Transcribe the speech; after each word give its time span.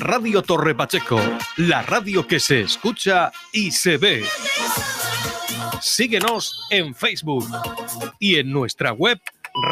Radio 0.00 0.42
Torre 0.42 0.74
Pacheco, 0.74 1.18
la 1.56 1.80
radio 1.82 2.26
que 2.26 2.38
se 2.38 2.60
escucha 2.60 3.32
y 3.52 3.70
se 3.72 3.96
ve. 3.96 4.22
Síguenos 5.80 6.66
en 6.70 6.94
Facebook 6.94 7.46
y 8.20 8.36
en 8.36 8.52
nuestra 8.52 8.92
web 8.92 9.18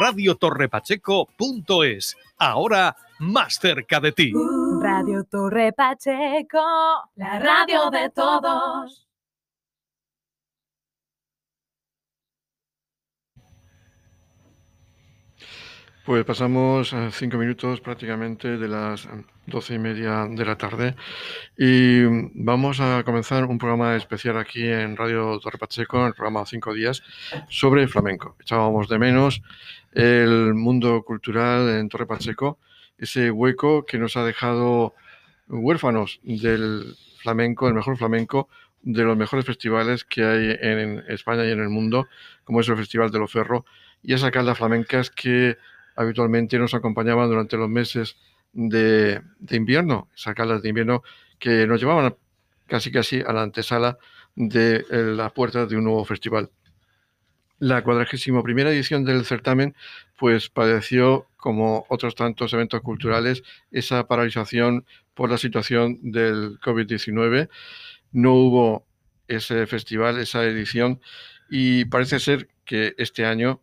radiotorrepacheco.es. 0.01 2.17
Ahora 2.39 2.97
más 3.21 3.55
cerca 3.55 4.01
de 4.01 4.13
ti. 4.13 4.33
Radio 4.81 5.25
Torre 5.25 5.73
Pacheco, 5.73 6.59
la 7.15 7.39
radio 7.39 7.91
de 7.91 8.11
todos. 8.11 9.07
Pues 16.05 16.25
pasamos 16.25 16.93
a 16.93 17.11
cinco 17.11 17.37
minutos 17.37 17.81
prácticamente 17.81 18.59
de 18.59 18.69
las 18.69 19.09
doce 19.47 19.75
y 19.75 19.79
media 19.79 20.27
de 20.29 20.45
la 20.45 20.57
tarde 20.57 20.95
y 21.57 22.03
vamos 22.35 22.81
a 22.81 23.03
comenzar 23.05 23.45
un 23.45 23.59
programa 23.59 23.97
especial 23.97 24.37
aquí 24.39 24.67
en 24.67 24.97
Radio 24.97 25.39
Torre 25.39 25.59
Pacheco, 25.59 26.07
el 26.07 26.15
programa 26.15 26.45
Cinco 26.47 26.75
Días, 26.75 27.03
sobre 27.49 27.87
flamenco. 27.89 28.37
Echábamos 28.41 28.89
de 28.89 28.99
menos 28.99 29.43
el 29.93 30.55
mundo 30.55 31.03
cultural 31.03 31.69
en 31.69 31.89
Torre 31.89 32.07
Pacheco, 32.07 32.59
ese 32.99 33.31
hueco 33.31 33.87
que 33.87 33.99
nos 33.99 34.17
ha 34.17 34.25
dejado 34.25 34.95
huérfanos 35.49 36.21
del 36.25 36.97
flamenco, 37.23 37.69
el 37.69 37.75
mejor 37.75 37.97
flamenco, 37.97 38.49
de 38.83 39.05
los 39.05 39.17
mejores 39.17 39.45
festivales 39.45 40.05
que 40.05 40.25
hay 40.25 40.57
en 40.61 41.05
España 41.09 41.45
y 41.45 41.51
en 41.51 41.61
el 41.61 41.69
mundo, 41.69 42.09
como 42.45 42.61
es 42.61 42.69
el 42.69 42.77
Festival 42.77 43.11
de 43.11 43.19
los 43.19 43.33
Ferro, 43.33 43.65
y 44.03 44.13
esas 44.13 44.31
caldas 44.31 44.59
flamencas 44.59 45.11
que 45.11 45.57
habitualmente 45.97 46.59
nos 46.59 46.75
acompañaban 46.75 47.29
durante 47.29 47.57
los 47.57 47.69
meses 47.69 48.17
de, 48.57 49.23
invierno, 49.51 50.09
esas 50.17 50.35
de 50.63 50.69
invierno 50.69 51.03
que 51.39 51.67
nos 51.67 51.79
llevaban 51.79 52.17
casi 52.67 52.91
casi 52.91 53.21
a 53.21 53.33
la 53.33 53.43
antesala 53.43 53.99
de 54.35 54.85
eh, 54.91 55.03
las 55.15 55.33
puertas 55.33 55.69
de 55.69 55.77
un 55.77 55.85
nuevo 55.85 56.05
festival. 56.05 56.51
La 57.59 57.83
cuadragésimo 57.83 58.43
primera 58.43 58.71
edición 58.71 59.05
del 59.05 59.25
certamen 59.25 59.75
pues 60.19 60.49
padeció, 60.49 61.27
como 61.37 61.87
otros 61.89 62.15
tantos 62.15 62.53
eventos 62.55 62.81
culturales, 62.81 63.43
esa 63.71 64.07
paralización 64.09 64.87
por 65.15 65.31
la 65.31 65.39
situación 65.39 65.99
del 66.03 66.59
COVID-19. 66.61 67.49
No 68.13 68.35
hubo 68.35 68.87
ese 69.29 69.67
festival, 69.67 70.19
esa 70.19 70.45
edición, 70.45 71.01
y 71.51 71.85
parece 71.87 72.19
ser 72.21 72.49
que 72.65 72.95
este 72.99 73.27
año 73.27 73.61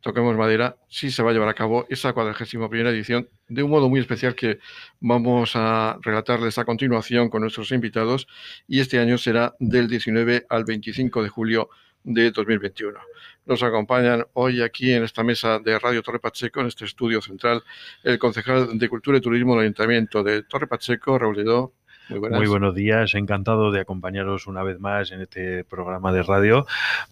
toquemos 0.00 0.36
madera, 0.36 0.76
sí 0.88 1.10
se 1.10 1.22
va 1.22 1.30
a 1.30 1.32
llevar 1.32 1.48
a 1.48 1.54
cabo 1.54 1.86
esa 1.88 2.12
cuadragésima 2.12 2.68
primera 2.68 2.90
edición 2.90 3.28
de 3.48 3.62
un 3.62 3.70
modo 3.70 3.88
muy 3.88 4.00
especial 4.00 4.34
que 4.34 4.58
vamos 5.00 5.52
a 5.54 5.98
relatarles 6.02 6.58
a 6.58 6.64
continuación 6.64 7.28
con 7.28 7.42
nuestros 7.42 7.70
invitados 7.72 8.26
y 8.66 8.80
este 8.80 8.98
año 8.98 9.18
será 9.18 9.54
del 9.58 9.88
19 9.88 10.46
al 10.48 10.64
25 10.64 11.22
de 11.22 11.28
julio 11.28 11.70
de 12.02 12.30
2021. 12.30 12.98
Nos 13.46 13.62
acompañan 13.62 14.26
hoy 14.34 14.62
aquí 14.62 14.92
en 14.92 15.02
esta 15.02 15.22
mesa 15.22 15.58
de 15.58 15.78
Radio 15.78 16.02
Torre 16.02 16.20
Pacheco, 16.20 16.60
en 16.60 16.68
este 16.68 16.84
estudio 16.84 17.20
central, 17.20 17.62
el 18.02 18.18
concejal 18.18 18.78
de 18.78 18.88
Cultura 18.88 19.18
y 19.18 19.20
Turismo 19.20 19.54
del 19.54 19.62
Ayuntamiento 19.62 20.22
de 20.22 20.42
Torre 20.44 20.66
Pacheco, 20.66 21.18
Raúl. 21.18 21.72
Muy, 22.10 22.48
buenos 22.48 22.74
días, 22.74 23.14
encantado 23.14 23.70
de 23.70 23.80
acompañaros 23.80 24.48
una 24.48 24.64
vez 24.64 24.80
más 24.80 25.12
en 25.12 25.20
este 25.20 25.64
programa 25.64 26.12
de 26.12 26.24
radio 26.24 26.66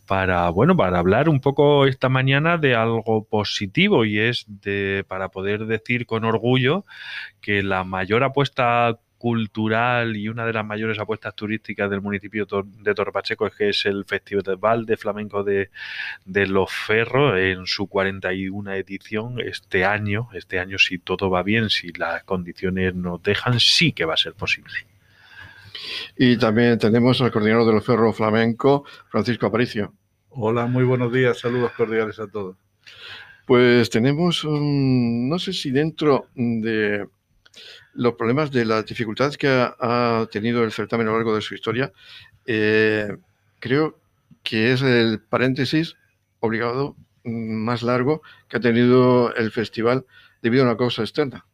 para, 0.07 0.49
bueno, 0.51 0.77
para 0.77 0.99
hablar 0.99 1.29
un 1.29 1.41
poco 1.41 1.87
esta 1.87 2.09
mañana 2.09 2.59
de 2.59 2.75
algo 2.75 3.25
positivo 3.25 4.05
y 4.05 4.19
es 4.19 4.45
de 4.49 5.05
para 5.07 5.29
poder 5.29 5.67
decir 5.67 6.05
con 6.05 6.25
orgullo 6.25 6.85
que 7.41 7.63
la 7.63 7.85
mayor 7.85 8.25
apuesta 8.25 8.99
cultural 9.19 10.17
y 10.17 10.29
una 10.29 10.47
de 10.47 10.53
las 10.53 10.65
mayores 10.65 10.99
apuestas 10.99 11.35
turísticas 11.35 11.91
del 11.91 12.01
municipio 12.01 12.47
de 12.65 12.95
Torpacheco 12.95 13.47
es 13.47 13.55
que 13.55 13.69
es 13.71 13.85
el 13.85 14.05
Festival 14.05 14.87
de 14.87 14.97
Flamenco 14.97 15.43
de, 15.43 15.71
de 16.25 16.47
Los 16.47 16.73
Ferros 16.73 17.37
en 17.39 17.67
su 17.67 17.89
41 17.89 18.73
edición 18.73 19.41
este 19.41 19.85
año. 19.85 20.29
Este 20.33 20.59
año, 20.61 20.79
si 20.79 20.99
todo 20.99 21.29
va 21.29 21.43
bien, 21.43 21.69
si 21.69 21.93
las 21.93 22.25
condiciones 22.25 22.95
nos 22.95 23.23
dejan, 23.23 23.59
sí 23.61 23.93
que 23.93 24.05
va 24.05 24.15
a 24.15 24.19
ser 24.19 24.35
posible. 24.35 24.73
Y 26.17 26.37
también 26.37 26.79
tenemos 26.79 27.21
al 27.21 27.31
coordinador 27.31 27.67
de 27.67 27.73
los 27.73 27.85
Ferros 27.85 28.17
Flamenco, 28.17 28.85
Francisco 29.11 29.47
Aparicio. 29.47 29.93
Hola, 30.31 30.67
muy 30.67 30.85
buenos 30.85 31.13
días, 31.13 31.39
saludos 31.39 31.73
cordiales 31.73 32.19
a 32.21 32.29
todos. 32.29 32.57
Pues 33.47 33.89
tenemos, 33.89 34.45
no 34.45 35.39
sé 35.39 35.53
si 35.53 35.71
dentro 35.71 36.27
de 36.35 37.07
los 37.99 38.15
problemas 38.15 38.53
de 38.53 38.65
las 38.65 38.87
dificultades 38.87 39.37
que 39.37 39.49
ha, 39.49 40.27
tenido 40.31 40.63
el 40.63 40.71
certamen 40.71 41.09
a 41.09 41.11
lo 41.11 41.17
largo 41.17 41.35
de 41.35 41.43
su 41.43 41.57
historia, 41.57 41.93
eh, 42.47 43.17
creo 43.59 43.99
que 44.45 44.73
es 44.73 44.83
el 44.83 45.21
paréntesis 45.21 45.97
obligado 46.39 46.95
más 47.25 47.83
largo 47.83 48.23
que 48.49 48.59
ha 48.59 48.61
tenido 48.61 49.35
el 49.35 49.51
festival 49.51 50.07
debido 50.43 50.63
a 50.63 50.67
una 50.69 50.77
causa 50.77 51.03
externa. 51.03 51.45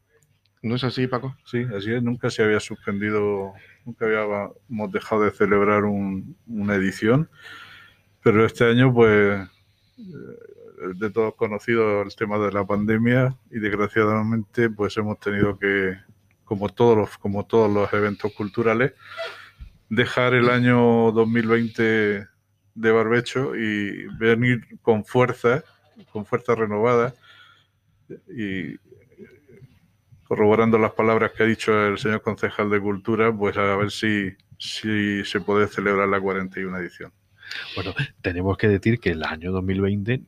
¿No 0.61 0.75
es 0.75 0.85
así, 0.85 1.07
Paco? 1.07 1.35
Sí, 1.47 1.65
así 1.75 1.95
es. 1.95 2.03
Nunca 2.03 2.29
se 2.29 2.43
había 2.43 2.61
suspendido, 2.61 3.55
nunca 3.87 4.05
habíamos 4.05 4.93
dejado 4.93 5.23
de 5.23 5.31
celebrar 5.31 5.85
una 5.85 6.75
edición, 6.75 7.31
pero 8.23 8.45
este 8.45 8.65
año, 8.65 8.93
pues, 8.93 9.49
eh, 9.99 10.03
de 10.95 11.11
todos 11.11 11.37
conocido 11.37 12.03
el 12.03 12.15
tema 12.15 12.39
de 12.39 12.53
la 12.53 12.67
pandemia 12.67 13.35
y 13.51 13.61
desgraciadamente, 13.61 14.69
pues 14.69 14.95
hemos 14.99 15.19
tenido 15.19 15.59
que 15.59 15.97
como 16.45 16.69
todos 16.69 16.97
los, 16.97 17.19
como 17.19 17.47
todos 17.47 17.71
los 17.71 17.93
eventos 17.93 18.33
culturales, 18.33 18.93
dejar 19.89 20.35
el 20.35 20.51
año 20.51 21.13
2020 21.13 22.27
de 22.75 22.91
barbecho 22.91 23.55
y 23.55 24.07
venir 24.19 24.79
con 24.83 25.05
fuerza, 25.05 25.63
con 26.11 26.27
fuerza 26.27 26.55
renovada 26.55 27.15
y 28.29 28.77
corroborando 30.25 30.79
las 30.79 30.93
palabras 30.93 31.33
que 31.33 31.43
ha 31.43 31.47
dicho 31.47 31.87
el 31.87 31.99
señor 31.99 32.23
concejal 32.23 32.71
de 32.71 32.81
Cultura, 32.81 33.33
pues 33.33 33.57
a 33.57 33.77
ver 33.77 33.91
si, 33.91 34.33
si 34.59 35.25
se 35.25 35.41
puede 35.41 35.69
celebrar 35.69 36.09
la 36.09 36.21
41 36.21 36.77
edición. 36.79 37.13
Bueno, 37.77 37.95
tenemos 38.23 38.57
que 38.57 38.69
decir 38.69 38.99
que 38.99 39.11
el 39.11 39.23
año 39.23 39.53
2020 39.53 40.23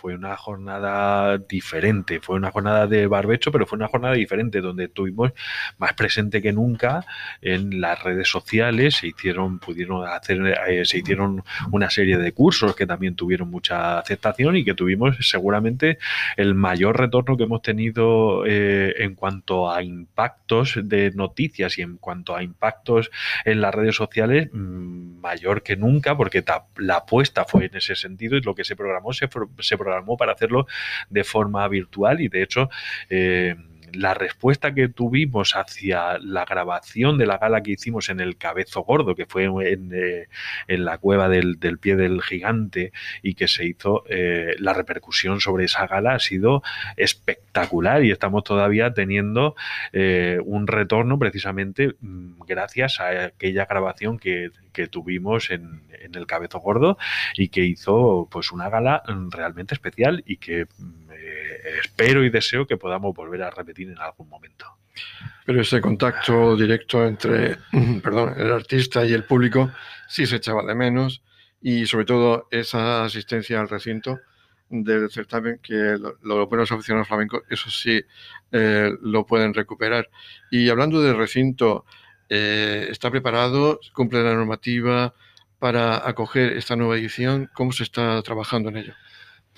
fue 0.00 0.14
una 0.14 0.36
jornada 0.36 1.38
diferente, 1.38 2.20
fue 2.20 2.36
una 2.36 2.52
jornada 2.52 2.86
de 2.86 3.08
barbecho, 3.08 3.50
pero 3.50 3.66
fue 3.66 3.76
una 3.76 3.88
jornada 3.88 4.14
diferente 4.14 4.60
donde 4.60 4.84
estuvimos 4.84 5.32
más 5.78 5.94
presente 5.94 6.40
que 6.40 6.52
nunca 6.52 7.04
en 7.42 7.80
las 7.80 8.00
redes 8.02 8.28
sociales, 8.28 8.96
se 8.96 9.08
hicieron, 9.08 9.58
pudieron 9.58 10.06
hacer, 10.06 10.40
eh, 10.68 10.84
se 10.84 10.98
hicieron 10.98 11.42
una 11.72 11.90
serie 11.90 12.16
de 12.16 12.30
cursos 12.32 12.76
que 12.76 12.86
también 12.86 13.16
tuvieron 13.16 13.50
mucha 13.50 13.98
aceptación 13.98 14.56
y 14.56 14.64
que 14.64 14.74
tuvimos 14.74 15.16
seguramente 15.20 15.98
el 16.36 16.54
mayor 16.54 16.96
retorno 16.96 17.36
que 17.36 17.44
hemos 17.44 17.62
tenido 17.62 18.46
eh, 18.46 18.94
en 18.98 19.16
cuanto 19.16 19.70
a 19.70 19.82
impactos 19.82 20.78
de 20.80 21.10
noticias 21.10 21.76
y 21.78 21.82
en 21.82 21.96
cuanto 21.96 22.36
a 22.36 22.44
impactos 22.44 23.10
en 23.44 23.60
las 23.60 23.74
redes 23.74 23.96
sociales 23.96 24.48
mm, 24.52 25.20
mayor 25.20 25.64
que 25.64 25.76
nunca 25.76 26.16
porque 26.16 26.44
la 26.76 26.96
apuesta 26.96 27.44
fue 27.44 27.66
en 27.66 27.76
ese 27.76 27.96
sentido 27.96 28.36
y 28.36 28.42
lo 28.42 28.54
que 28.54 28.64
se 28.64 28.76
programó 28.76 29.12
se, 29.12 29.28
se 29.58 29.76
programó 29.76 29.87
para 30.16 30.32
hacerlo 30.32 30.66
de 31.10 31.24
forma 31.24 31.66
virtual 31.68 32.20
y 32.20 32.28
de 32.28 32.42
hecho 32.42 32.68
eh, 33.10 33.56
la 33.92 34.14
respuesta 34.14 34.74
que 34.74 34.88
tuvimos 34.88 35.54
hacia 35.56 36.18
la 36.18 36.44
grabación 36.44 37.18
de 37.18 37.26
la 37.26 37.38
gala 37.38 37.62
que 37.62 37.72
hicimos 37.72 38.08
en 38.08 38.20
el 38.20 38.36
Cabezo 38.36 38.82
Gordo, 38.82 39.14
que 39.14 39.26
fue 39.26 39.44
en, 39.44 39.90
eh, 39.92 40.28
la 40.68 40.98
cueva 40.98 41.28
del, 41.28 41.58
pie 41.80 41.96
del 41.96 42.22
gigante 42.22 42.92
y 43.22 43.34
que 43.34 43.48
se 43.48 43.66
hizo, 43.66 44.04
eh, 44.08 44.54
la 44.58 44.72
repercusión 44.72 45.40
sobre 45.40 45.64
esa 45.64 45.86
gala 45.86 46.14
ha 46.14 46.18
sido 46.18 46.62
espectacular 46.96 48.04
y 48.04 48.10
estamos 48.10 48.44
todavía 48.44 48.92
teniendo 48.92 49.54
eh, 49.92 50.38
un 50.44 50.66
retorno 50.66 51.18
precisamente 51.18 51.94
mm, 52.00 52.40
gracias 52.46 53.00
a 53.00 53.24
aquella 53.26 53.66
grabación 53.66 54.18
que, 54.18 54.50
tuvimos 54.92 55.50
en, 55.50 55.82
el 56.14 56.26
Cabezo 56.28 56.60
Gordo 56.60 56.98
y 57.36 57.48
que 57.48 57.64
hizo 57.64 58.28
pues 58.30 58.52
una 58.52 58.70
gala 58.70 59.02
realmente 59.32 59.74
especial 59.74 60.22
y 60.24 60.36
que 60.36 60.66
mm, 60.78 61.10
espero 61.82 62.24
y 62.24 62.30
deseo 62.30 62.66
que 62.66 62.76
podamos 62.76 63.14
volver 63.14 63.42
a 63.42 63.50
repetir 63.50 63.90
en 63.90 63.98
algún 63.98 64.28
momento. 64.28 64.66
Pero 65.44 65.60
ese 65.60 65.80
contacto 65.80 66.56
directo 66.56 67.04
entre 67.04 67.56
perdón, 68.02 68.34
el 68.36 68.52
artista 68.52 69.04
y 69.04 69.12
el 69.12 69.24
público 69.24 69.70
sí 70.08 70.26
se 70.26 70.36
echaba 70.36 70.64
de 70.64 70.74
menos 70.74 71.22
y 71.60 71.86
sobre 71.86 72.04
todo 72.04 72.48
esa 72.50 73.04
asistencia 73.04 73.60
al 73.60 73.68
recinto 73.68 74.20
del 74.70 75.10
certamen 75.10 75.60
que 75.62 75.96
los 76.22 76.48
buenos 76.48 76.70
aficionados 76.70 77.08
flamencos, 77.08 77.42
eso 77.48 77.70
sí 77.70 78.02
eh, 78.52 78.90
lo 79.00 79.24
pueden 79.24 79.54
recuperar. 79.54 80.10
Y 80.50 80.68
hablando 80.68 81.00
del 81.00 81.16
recinto, 81.16 81.84
eh, 82.28 82.88
¿está 82.90 83.10
preparado? 83.10 83.80
¿Cumple 83.94 84.22
la 84.22 84.34
normativa 84.34 85.14
para 85.58 86.06
acoger 86.06 86.52
esta 86.52 86.76
nueva 86.76 86.96
edición? 86.96 87.50
¿Cómo 87.54 87.72
se 87.72 87.84
está 87.84 88.20
trabajando 88.22 88.68
en 88.68 88.76
ello? 88.78 88.94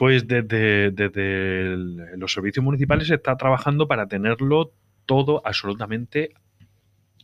Pues 0.00 0.26
desde, 0.26 1.76
los 2.16 2.32
servicios 2.32 2.64
municipales 2.64 3.08
se 3.08 3.16
está 3.16 3.36
trabajando 3.36 3.86
para 3.86 4.06
tenerlo 4.06 4.72
todo 5.04 5.42
absolutamente 5.44 6.32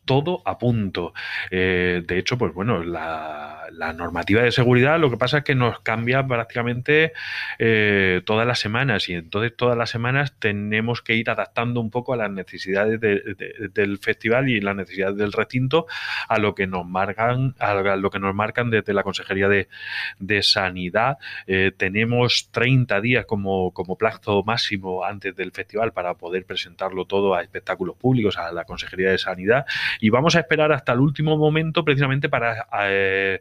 todo 0.06 0.40
a 0.46 0.58
punto. 0.58 1.12
Eh, 1.50 2.02
de 2.06 2.18
hecho, 2.18 2.38
pues 2.38 2.54
bueno, 2.54 2.82
la, 2.82 3.52
normativa 3.94 4.42
de 4.42 4.52
seguridad 4.52 4.98
lo 4.98 5.10
que 5.10 5.16
pasa 5.16 5.38
es 5.38 5.44
que 5.44 5.54
nos 5.54 5.80
cambia 5.80 6.26
prácticamente 6.26 7.12
eh, 7.58 8.22
todas 8.24 8.46
las 8.46 8.58
semanas 8.58 9.08
y 9.08 9.14
entonces 9.14 9.54
todas 9.56 9.76
las 9.76 9.90
semanas 9.90 10.34
tenemos 10.38 11.02
que 11.02 11.14
ir 11.14 11.30
adaptando 11.30 11.80
un 11.80 11.90
poco 11.90 12.14
a 12.14 12.16
las 12.16 12.30
necesidades 12.30 13.00
de, 13.00 13.20
de, 13.20 13.70
del 13.74 13.98
festival 13.98 14.48
y 14.48 14.60
las 14.60 14.76
necesidades 14.76 15.16
del 15.16 15.32
recinto 15.32 15.86
a 16.28 16.38
lo 16.38 16.54
que 16.54 16.66
nos 16.66 16.86
marcan, 16.86 17.54
a 17.58 17.74
lo 17.96 18.10
que 18.10 18.18
nos 18.18 18.34
marcan 18.34 18.70
desde 18.70 18.94
la 18.94 19.02
Consejería 19.02 19.48
de, 19.48 20.42
Sanidad. 20.42 21.18
Eh, 21.46 21.72
tenemos 21.76 22.50
30 22.52 23.00
días 23.00 23.26
como 23.26 23.72
plazo 23.98 24.42
máximo 24.44 25.04
antes 25.04 25.34
del 25.34 25.52
festival 25.52 25.92
para 25.92 26.14
poder 26.14 26.44
presentarlo 26.44 27.04
todo 27.06 27.34
a 27.34 27.42
espectáculos 27.42 27.96
públicos, 27.96 28.36
a 28.38 28.52
la 28.52 28.64
Consejería 28.64 29.10
de 29.10 29.18
Sanidad 29.18 29.66
y 30.00 30.10
vamos 30.10 30.36
a 30.36 30.40
esperar 30.40 30.72
hasta 30.72 30.92
el 30.92 31.00
último 31.00 31.36
momento 31.36 31.84
precisamente 31.84 32.28
para 32.28 32.66
eh, 32.84 33.40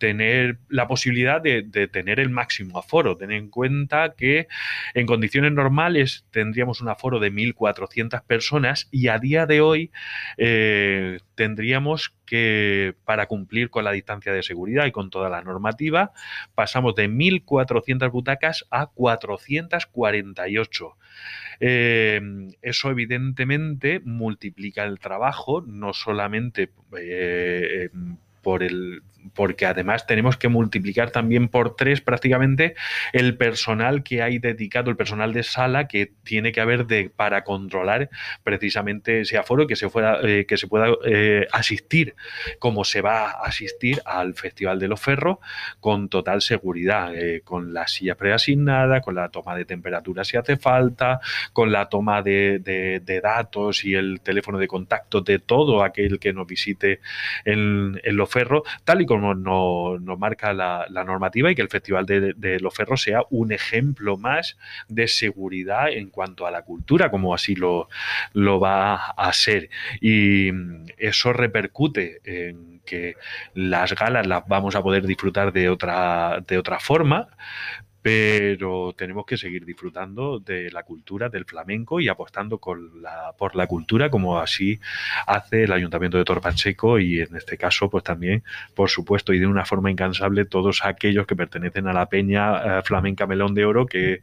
tener 0.00 0.58
la 0.70 0.88
posibilidad 0.88 1.42
de, 1.42 1.62
tener 1.92 2.20
el 2.20 2.30
máximo 2.30 2.78
aforo. 2.78 3.18
Ten 3.18 3.30
en 3.30 3.50
cuenta 3.50 4.14
que 4.16 4.48
en 4.94 5.06
condiciones 5.06 5.52
normales 5.52 6.24
tendríamos 6.30 6.80
un 6.80 6.88
aforo 6.88 7.20
de 7.20 7.30
1.400 7.30 8.24
personas 8.24 8.88
y 8.90 9.08
a 9.08 9.18
día 9.18 9.44
de 9.44 9.60
hoy 9.60 9.90
eh, 10.38 11.18
tendríamos 11.34 12.14
que, 12.24 12.94
para 13.04 13.26
cumplir 13.26 13.68
con 13.68 13.84
la 13.84 13.92
distancia 13.92 14.32
de 14.32 14.42
seguridad 14.42 14.86
y 14.86 14.90
con 14.90 15.10
toda 15.10 15.28
la 15.28 15.42
normativa, 15.42 16.12
pasamos 16.54 16.94
de 16.94 17.10
1.400 17.10 18.10
butacas 18.10 18.66
a 18.70 18.86
448. 18.86 20.96
Eh, 21.60 22.22
eso 22.62 22.90
evidentemente 22.90 24.00
multiplica 24.02 24.84
el 24.84 24.98
trabajo, 24.98 25.60
no 25.60 25.92
solamente 25.92 26.70
eh, 26.98 27.90
por 28.42 28.62
el, 28.62 29.02
porque 29.34 29.66
además 29.66 30.06
tenemos 30.06 30.36
que 30.36 30.48
multiplicar 30.48 31.10
también 31.10 31.48
por 31.48 31.76
tres 31.76 32.00
prácticamente 32.00 32.74
el 33.12 33.36
personal 33.36 34.02
que 34.02 34.22
hay 34.22 34.38
dedicado, 34.38 34.90
el 34.90 34.96
personal 34.96 35.32
de 35.32 35.42
sala 35.42 35.88
que 35.88 36.12
tiene 36.22 36.52
que 36.52 36.60
haber 36.60 36.86
de, 36.86 37.10
para 37.10 37.44
controlar 37.44 38.10
precisamente 38.42 39.20
ese 39.20 39.38
aforo 39.38 39.66
que 39.66 39.76
se, 39.76 39.88
fuera, 39.88 40.20
eh, 40.22 40.46
que 40.46 40.56
se 40.56 40.66
pueda 40.66 40.88
eh, 41.04 41.46
asistir 41.52 42.14
como 42.58 42.84
se 42.84 43.00
va 43.00 43.30
a 43.30 43.44
asistir 43.44 44.00
al 44.04 44.34
Festival 44.34 44.78
de 44.78 44.88
los 44.88 45.00
Ferros 45.00 45.38
con 45.80 46.08
total 46.08 46.40
seguridad, 46.40 47.14
eh, 47.14 47.42
con 47.44 47.72
las 47.74 47.92
sillas 47.92 48.16
preasignadas, 48.16 49.02
con 49.02 49.14
la 49.14 49.28
toma 49.28 49.56
de 49.56 49.64
temperatura 49.64 50.24
si 50.24 50.36
hace 50.36 50.56
falta, 50.56 51.20
con 51.52 51.72
la 51.72 51.88
toma 51.88 52.22
de, 52.22 52.60
datos 53.22 53.84
y 53.84 53.94
el 53.94 54.20
teléfono 54.20 54.56
de 54.58 54.68
contacto 54.68 55.20
de 55.20 55.40
todo 55.40 55.82
aquel 55.82 56.18
que 56.18 56.32
nos 56.32 56.46
visite 56.46 57.00
en 57.44 58.00
los 58.04 58.29
Ferros, 58.30 58.62
tal 58.84 59.02
y 59.02 59.06
como 59.06 59.34
nos 59.34 60.00
no 60.00 60.16
marca 60.16 60.52
la, 60.52 60.86
normativa 61.04 61.50
y 61.50 61.54
que 61.54 61.62
el 61.62 61.68
Festival 61.68 62.06
de, 62.06 62.34
de, 62.34 62.60
los 62.60 62.74
Ferros 62.74 63.02
sea 63.02 63.22
un 63.30 63.52
ejemplo 63.52 64.16
más 64.16 64.56
de 64.88 65.08
seguridad 65.08 65.90
en 65.90 66.10
cuanto 66.10 66.46
a 66.46 66.50
la 66.50 66.62
cultura, 66.62 67.10
como 67.10 67.34
así 67.34 67.54
lo, 67.54 67.88
lo 68.32 68.60
va 68.60 68.94
a 68.94 69.32
ser. 69.32 69.70
Y 70.00 70.50
eso 70.98 71.32
repercute 71.32 72.20
en 72.24 72.80
que 72.84 73.16
las 73.54 73.94
galas 73.94 74.26
las 74.26 74.46
vamos 74.46 74.74
a 74.74 74.82
poder 74.82 75.06
disfrutar 75.06 75.52
de 75.52 75.68
otra, 75.68 76.42
de 76.46 76.58
otra 76.58 76.80
forma, 76.80 77.28
pero 78.02 78.94
tenemos 78.96 79.26
que 79.26 79.36
seguir 79.36 79.64
disfrutando 79.64 80.38
de 80.38 80.70
la 80.70 80.82
cultura 80.82 81.28
del 81.28 81.44
flamenco 81.44 82.00
y 82.00 82.08
apostando 82.08 82.58
con 82.58 83.02
la, 83.02 83.34
por 83.36 83.56
la 83.56 83.66
cultura 83.66 84.10
como 84.10 84.38
así 84.38 84.80
hace 85.26 85.64
el 85.64 85.72
Ayuntamiento 85.72 86.18
de 86.18 86.24
Torpacheco 86.24 86.98
y 86.98 87.20
en 87.20 87.36
este 87.36 87.56
caso 87.56 87.90
pues 87.90 88.04
también 88.04 88.42
por 88.74 88.88
supuesto 88.88 89.32
y 89.32 89.38
de 89.38 89.46
una 89.46 89.64
forma 89.64 89.90
incansable 89.90 90.44
todos 90.44 90.84
aquellos 90.84 91.26
que 91.26 91.36
pertenecen 91.36 91.88
a 91.88 91.92
la 91.92 92.06
peña 92.06 92.78
eh, 92.78 92.82
flamenca 92.84 93.26
Melón 93.26 93.54
de 93.54 93.64
Oro 93.64 93.86
que 93.86 94.20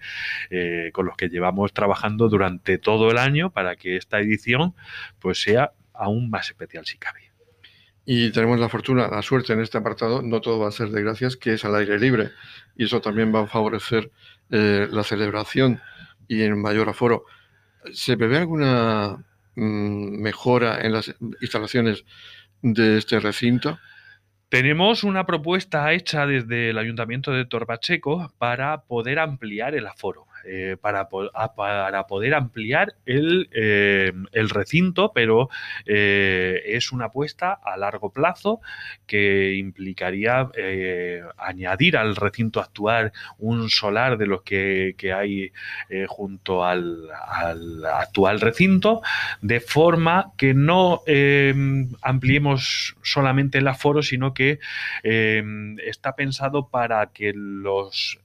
eh, 0.49 0.89
con 0.93 1.05
los 1.05 1.15
que 1.15 1.29
llevamos 1.29 1.73
trabajando 1.73 2.29
durante 2.29 2.77
todo 2.77 3.11
el 3.11 3.17
año 3.17 3.51
para 3.51 3.75
que 3.75 3.95
esta 3.97 4.19
edición 4.19 4.73
pues 5.19 5.41
sea 5.41 5.71
aún 5.93 6.29
más 6.29 6.49
especial 6.49 6.85
si 6.85 6.97
cabe. 6.97 7.26
Y 8.09 8.31
tenemos 8.31 8.57
la 8.57 8.69
fortuna, 8.69 9.09
la 9.09 9.21
suerte 9.21 9.51
en 9.51 9.59
este 9.59 9.77
apartado, 9.77 10.21
no 10.21 10.39
todo 10.39 10.59
va 10.59 10.69
a 10.69 10.71
ser 10.71 10.91
de 10.91 11.03
gracias, 11.03 11.35
que 11.35 11.55
es 11.55 11.65
al 11.65 11.75
aire 11.75 11.99
libre. 11.99 12.31
Y 12.77 12.85
eso 12.85 13.01
también 13.01 13.35
va 13.35 13.41
a 13.41 13.47
favorecer 13.47 14.09
eh, 14.49 14.87
la 14.89 15.03
celebración 15.03 15.81
y 16.25 16.43
en 16.43 16.61
mayor 16.61 16.87
aforo. 16.87 17.25
¿Se 17.91 18.15
prevé 18.15 18.37
alguna 18.37 19.25
mmm, 19.55 20.21
mejora 20.21 20.79
en 20.85 20.93
las 20.93 21.13
instalaciones 21.41 22.05
de 22.61 22.97
este 22.97 23.19
recinto? 23.19 23.77
Tenemos 24.47 25.03
una 25.03 25.25
propuesta 25.25 25.91
hecha 25.91 26.25
desde 26.25 26.69
el 26.69 26.77
Ayuntamiento 26.77 27.33
de 27.33 27.43
Torbacheco 27.43 28.33
para 28.37 28.83
poder 28.83 29.19
ampliar 29.19 29.75
el 29.75 29.85
aforo 29.85 30.26
eh, 30.45 30.77
para, 30.79 31.09
a, 31.33 31.55
para, 31.55 32.07
poder 32.07 32.33
ampliar 32.33 32.93
el, 33.05 33.49
eh, 33.51 34.13
el 34.31 34.49
recinto, 34.49 35.11
pero 35.13 35.49
eh, 35.85 36.61
es 36.65 36.91
una 36.91 37.05
apuesta 37.05 37.53
a 37.53 37.75
largo 37.77 38.11
plazo 38.11 38.61
que 39.05 39.55
implicaría 39.55 40.49
añadir 41.37 41.97
al 41.97 42.15
recinto 42.15 42.59
actual 42.59 43.11
un 43.37 43.69
solar 43.69 44.17
de 44.17 44.27
los 44.27 44.41
que, 44.43 44.95
que 44.97 45.13
hay 45.13 45.51
junto 46.07 46.63
al, 46.63 47.09
al, 47.11 47.85
actual 47.85 48.39
recinto, 48.39 49.01
de 49.41 49.59
forma 49.59 50.33
que 50.37 50.53
no 50.53 51.01
ampliemos 52.01 52.95
solamente 53.01 53.57
el 53.57 53.67
aforo, 53.67 54.01
sino 54.01 54.33
que 54.33 54.59
está 55.03 56.15
pensado 56.15 56.67
para 56.69 57.07
que 57.07 57.33
los 57.35 58.19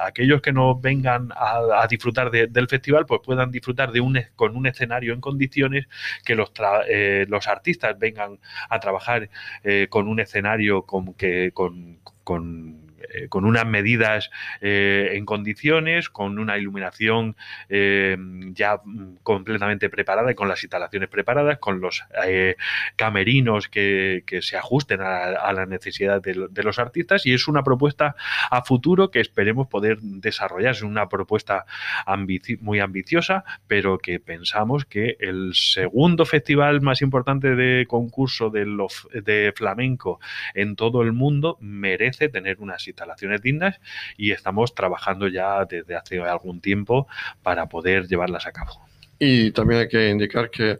aquellos 0.00 0.40
que 0.42 0.52
no 0.52 0.78
vengan 0.78 1.32
a 1.36 1.55
a, 1.56 1.86
disfrutar 1.86 2.30
de, 2.30 2.46
del 2.46 2.68
festival, 2.68 3.06
pues 3.06 3.20
puedan 3.24 3.50
disfrutar 3.50 3.92
de 3.92 4.00
un, 4.00 4.18
con 4.36 4.56
un 4.56 4.66
escenario 4.66 5.12
en 5.12 5.20
condiciones 5.20 5.86
que 6.24 6.34
los, 6.34 6.52
eh, 6.88 7.26
los 7.28 7.48
artistas 7.48 7.98
vengan 7.98 8.38
a 8.68 8.80
trabajar 8.80 9.28
eh, 9.64 9.88
con 9.90 10.08
un 10.08 10.20
escenario 10.20 10.82
con, 10.82 11.14
que, 11.14 11.50
con, 11.52 11.98
con 12.24 12.85
eh, 13.10 13.28
con 13.28 13.44
unas 13.44 13.66
medidas 13.66 14.30
eh, 14.60 15.10
en 15.14 15.24
condiciones, 15.24 16.08
con 16.08 16.38
una 16.38 16.58
iluminación 16.58 17.36
eh, 17.68 18.16
ya 18.52 18.80
completamente 19.22 19.88
preparada 19.90 20.32
y 20.32 20.34
con 20.34 20.48
las 20.48 20.62
instalaciones 20.62 21.08
preparadas, 21.08 21.58
con 21.58 21.80
los 21.80 22.02
camerinos 22.96 23.68
que, 23.68 24.22
se 24.40 24.56
ajusten 24.56 25.00
a, 25.00 25.24
a 25.24 25.52
la 25.52 25.66
necesidad 25.66 26.22
de, 26.22 26.34
los 26.62 26.78
artistas 26.78 27.26
y 27.26 27.32
es 27.32 27.48
una 27.48 27.62
propuesta 27.62 28.16
a 28.50 28.62
futuro 28.62 29.10
que 29.10 29.20
esperemos 29.20 29.68
poder 29.68 29.98
desarrollar. 30.00 30.72
Es 30.72 30.82
una 30.82 31.08
propuesta 31.08 31.66
muy 32.60 32.80
ambiciosa, 32.80 33.44
pero 33.66 33.98
que 33.98 34.20
pensamos 34.20 34.84
que 34.84 35.16
el 35.20 35.54
segundo 35.54 36.24
festival 36.24 36.80
más 36.80 37.02
importante 37.02 37.54
de 37.54 37.86
concurso 37.86 38.50
de, 38.50 38.66
los, 38.66 39.08
de 39.12 39.52
flamenco 39.54 40.20
en 40.54 40.76
todo 40.76 41.02
el 41.02 41.12
mundo 41.12 41.56
merece 41.60 42.28
tener 42.28 42.58
unas 42.60 42.82
instalaciones 42.96 43.42
dignas 43.42 43.78
y 44.16 44.32
estamos 44.32 44.74
trabajando 44.74 45.28
ya 45.28 45.64
desde 45.66 45.94
hace 45.94 46.20
algún 46.20 46.60
tiempo 46.60 47.06
para 47.42 47.68
poder 47.68 48.08
llevarlas 48.08 48.46
a 48.46 48.52
cabo. 48.52 48.80
Y 49.18 49.50
también 49.52 49.80
hay 49.80 49.88
que 49.88 50.08
indicar 50.08 50.50
que 50.50 50.78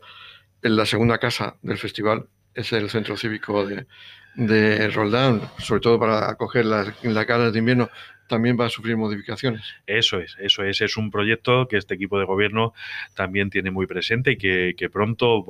en 0.62 0.76
la 0.76 0.86
segunda 0.86 1.18
casa 1.18 1.56
del 1.62 1.78
festival 1.78 2.26
es 2.54 2.72
el 2.72 2.88
centro 2.88 3.16
cívico 3.16 3.66
de, 3.66 3.86
de 4.34 4.88
Roldán, 4.88 5.42
sobre 5.58 5.80
todo 5.80 5.98
para 5.98 6.30
acoger 6.30 6.64
las, 6.64 6.88
las 7.02 7.52
de 7.52 7.58
invierno 7.58 7.90
también 8.26 8.56
va 8.58 8.66
a 8.66 8.70
sufrir 8.70 8.96
modificaciones. 8.96 9.62
Eso 9.86 10.18
es, 10.20 10.36
eso 10.38 10.62
es. 10.64 10.80
Es 10.80 10.96
un 10.96 11.10
proyecto 11.10 11.68
que 11.68 11.76
este 11.76 11.94
equipo 11.94 12.18
de 12.18 12.24
gobierno 12.24 12.74
también 13.14 13.50
tiene 13.50 13.70
muy 13.70 13.86
presente 13.86 14.32
y 14.32 14.36
que, 14.36 14.74
que 14.76 14.90
pronto 14.90 15.44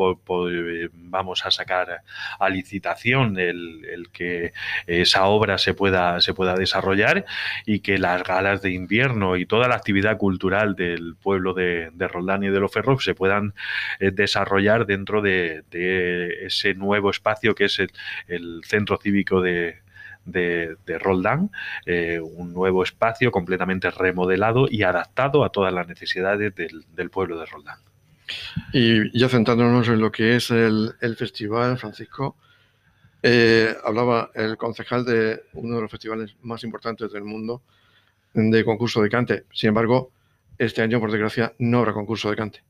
vamos 0.92 1.47
a 1.47 1.50
sacar 1.50 2.02
a 2.38 2.49
licitación 2.49 3.38
el, 3.38 4.09
que 4.12 4.52
esa 4.87 5.26
obra 5.26 5.59
se 5.59 5.75
pueda, 5.75 6.21
se 6.21 6.35
pueda 6.35 6.54
desarrollar 6.54 7.25
y 7.64 7.80
que 7.80 7.99
las 7.99 8.23
galas 8.23 8.62
de 8.62 8.71
invierno 8.73 9.37
y 9.37 9.47
toda 9.47 9.68
la 9.68 9.76
actividad 9.76 10.16
cultural 10.16 10.75
del 10.76 11.16
pueblo 11.16 11.54
de, 11.54 11.90
de 11.92 12.09
Roldán 12.09 12.45
y 12.45 12.49
de 12.49 12.61
los 12.61 12.73
Ferros 12.73 13.04
se 13.04 13.14
puedan 13.14 13.54
eh, 14.00 14.11
desarrollar 14.11 14.87
dentro 14.87 15.23
de, 15.23 15.62
de, 15.71 16.47
ese 16.47 16.75
nuevo 16.75 17.11
espacio 17.11 17.54
que 17.54 17.64
es 17.64 17.78
el, 17.78 17.90
el 18.28 18.61
centro 18.64 18.99
cívico 18.99 19.40
de, 19.40 19.85
de, 20.26 20.76
de 20.85 20.99
Roldán, 20.99 21.50
eh, 21.87 22.21
un 22.21 22.52
nuevo 22.52 22.83
espacio 22.83 23.30
completamente 23.30 23.90
remodelado 23.90 24.66
y 24.71 24.83
adaptado 24.83 25.45
a 25.45 25.50
todas 25.50 25.73
las 25.73 25.88
necesidades 25.88 26.54
del, 26.54 26.85
del 26.95 27.11
pueblo 27.11 27.38
de 27.38 27.47
Roldán. 27.47 27.78
Y 28.73 29.18
ya 29.18 29.28
centrándonos 29.28 29.88
en 29.88 30.00
lo 30.00 30.11
que 30.11 30.37
es 30.37 30.50
el, 30.50 30.92
el 31.00 31.16
festival, 31.16 31.78
Francisco, 31.78 32.37
eh, 33.23 33.75
hablaba 33.85 34.30
el 34.35 34.56
concejal 34.56 35.04
de 35.04 35.45
uno 35.54 35.76
de 35.76 35.83
los 35.83 35.90
festivales 35.90 36.37
más 36.42 36.62
importantes 36.64 37.12
del 37.12 37.25
mundo 37.25 37.62
de 38.35 38.64
concurso 38.64 39.02
de 39.02 39.09
cante. 39.09 39.45
Sin 39.52 39.68
embargo, 39.68 40.12
este 40.59 40.83
año, 40.83 41.00
por 41.00 41.11
desgracia, 41.11 41.54
no 41.59 41.78
habrá 41.78 41.92
concurso 41.92 42.28
de 42.30 42.37
cante. 42.37 42.62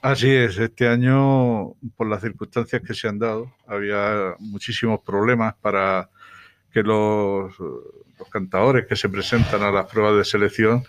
Así 0.00 0.30
es, 0.30 0.58
este 0.58 0.86
año, 0.86 1.72
por 1.96 2.08
las 2.08 2.22
circunstancias 2.22 2.82
que 2.82 2.94
se 2.94 3.08
han 3.08 3.18
dado, 3.18 3.52
había 3.66 4.36
muchísimos 4.38 5.00
problemas 5.00 5.54
para 5.56 6.08
que 6.70 6.82
los, 6.82 7.58
los 7.58 8.28
cantadores 8.30 8.86
que 8.86 8.96
se 8.96 9.08
presentan 9.08 9.62
a 9.62 9.70
las 9.70 9.86
pruebas 9.86 10.16
de 10.16 10.24
selección 10.24 10.84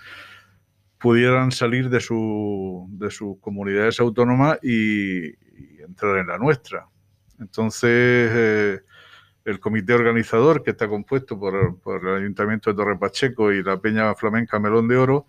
pudieran 0.99 1.51
salir 1.51 1.89
de, 1.89 1.99
su, 2.01 2.87
de 2.91 3.09
sus 3.09 3.39
comunidades 3.39 3.99
autónomas 3.99 4.59
y, 4.61 5.29
y 5.29 5.81
entrar 5.81 6.17
en 6.17 6.27
la 6.27 6.37
nuestra. 6.37 6.87
Entonces, 7.39 7.89
eh, 7.89 8.79
el 9.45 9.59
comité 9.59 9.93
organizador, 9.93 10.61
que 10.61 10.71
está 10.71 10.87
compuesto 10.87 11.39
por, 11.39 11.79
por, 11.79 12.05
el 12.05 12.15
Ayuntamiento 12.23 12.69
de 12.69 12.75
Torre 12.75 12.97
Pacheco 12.97 13.51
y 13.51 13.63
la 13.63 13.79
Peña 13.79 14.13
Flamenca 14.15 14.59
Melón 14.59 14.87
de 14.87 14.97
Oro, 14.97 15.27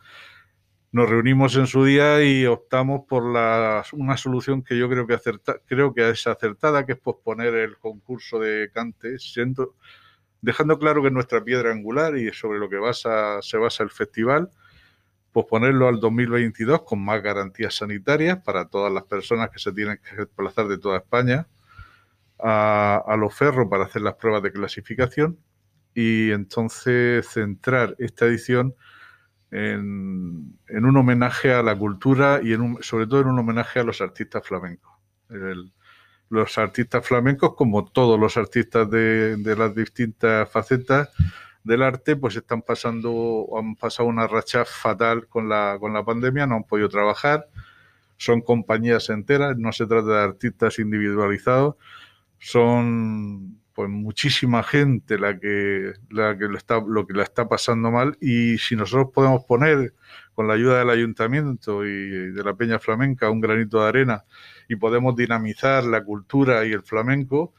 nos 0.92 1.08
reunimos 1.08 1.54
en 1.56 1.68
su 1.68 1.84
día 1.84 2.22
y 2.24 2.46
optamos 2.46 3.02
por 3.08 3.32
la, 3.32 3.84
una 3.92 4.16
solución 4.16 4.62
que 4.62 4.76
yo 4.76 4.88
creo 4.88 5.06
que, 5.06 5.14
acerta, 5.14 5.60
creo 5.66 5.94
que 5.94 6.10
es 6.10 6.26
acertada, 6.26 6.84
que 6.84 6.92
es 6.92 6.98
posponer 6.98 7.54
el 7.54 7.78
concurso 7.78 8.40
de 8.40 8.70
cante, 8.74 9.18
siendo, 9.20 9.76
dejando 10.42 10.78
claro 10.78 11.02
que 11.02 11.08
es 11.08 11.14
nuestra 11.14 11.42
piedra 11.42 11.72
angular 11.72 12.16
y 12.16 12.32
sobre 12.32 12.58
lo 12.58 12.68
que 12.68 12.78
se 13.42 13.58
basa 13.58 13.82
el 13.82 13.90
festival, 13.90 14.50
posponerlo 15.32 15.88
al 15.88 16.00
2022 16.00 16.82
con 16.82 17.04
más 17.04 17.22
garantías 17.22 17.74
sanitarias 17.74 18.38
para 18.42 18.68
todas 18.68 18.92
las 18.92 19.04
personas 19.04 19.50
que 19.50 19.58
se 19.58 19.72
tienen 19.72 19.98
que 19.98 20.16
desplazar 20.16 20.66
de 20.68 20.78
toda 20.78 20.98
España 20.98 21.46
a, 22.38 23.16
los 23.18 23.34
ferros 23.34 23.68
para 23.68 23.84
hacer 23.84 24.02
las 24.02 24.14
pruebas 24.14 24.42
de 24.42 24.52
clasificación 24.52 25.38
y 25.94 26.30
entonces 26.30 27.28
centrar 27.28 27.94
esta 27.98 28.26
edición 28.26 28.74
en, 29.50 30.56
un 30.68 30.96
homenaje 30.96 31.52
a 31.52 31.62
la 31.62 31.76
cultura 31.76 32.40
y 32.42 32.52
en 32.52 32.60
un, 32.62 32.82
sobre 32.82 33.06
todo 33.06 33.20
en 33.20 33.28
un 33.28 33.38
homenaje 33.38 33.80
a 33.80 33.84
los 33.84 34.00
artistas 34.00 34.46
flamencos. 34.46 34.92
Los 36.30 36.56
artistas 36.58 37.06
flamencos, 37.06 37.54
como 37.54 37.84
todos 37.84 38.18
los 38.18 38.36
artistas 38.36 38.88
de, 38.90 39.36
las 39.58 39.74
distintas 39.74 40.50
facetas 40.50 41.10
del 41.64 41.82
arte, 41.82 42.16
pues 42.16 42.36
están 42.36 42.62
pasando, 42.62 43.46
han 43.58 43.76
pasado 43.76 44.08
una 44.08 44.26
racha 44.26 44.64
fatal 44.64 45.26
con 45.26 45.48
la, 45.48 45.76
con 45.78 45.92
la 45.92 46.04
pandemia, 46.04 46.46
no 46.46 46.56
han 46.56 46.64
podido 46.64 46.88
trabajar, 46.88 47.48
son 48.16 48.40
compañías 48.40 49.10
enteras, 49.10 49.58
no 49.58 49.72
se 49.72 49.86
trata 49.86 50.08
de 50.08 50.22
artistas 50.22 50.78
individualizados, 50.78 51.74
son 52.38 53.60
pues 53.74 53.88
muchísima 53.88 54.62
gente 54.62 55.18
la 55.18 55.38
que, 55.38 55.92
la 56.10 56.36
que 56.38 56.48
le 56.48 56.58
está, 56.58 56.80
lo 56.86 57.06
que 57.06 57.14
la 57.14 57.22
está 57.24 57.48
pasando 57.48 57.90
mal 57.90 58.16
y 58.20 58.58
si 58.58 58.76
nosotros 58.76 59.08
podemos 59.12 59.44
poner 59.44 59.94
con 60.34 60.48
la 60.48 60.54
ayuda 60.54 60.78
del 60.78 60.90
ayuntamiento 60.90 61.84
y 61.84 62.30
de 62.32 62.44
la 62.44 62.54
Peña 62.54 62.78
Flamenca 62.78 63.30
un 63.30 63.40
granito 63.40 63.80
de 63.82 63.88
arena 63.88 64.24
y 64.70 64.76
podemos 64.76 65.16
dinamizar 65.16 65.82
la 65.82 66.04
cultura 66.04 66.64
y 66.64 66.70
el 66.70 66.84
flamenco, 66.84 67.54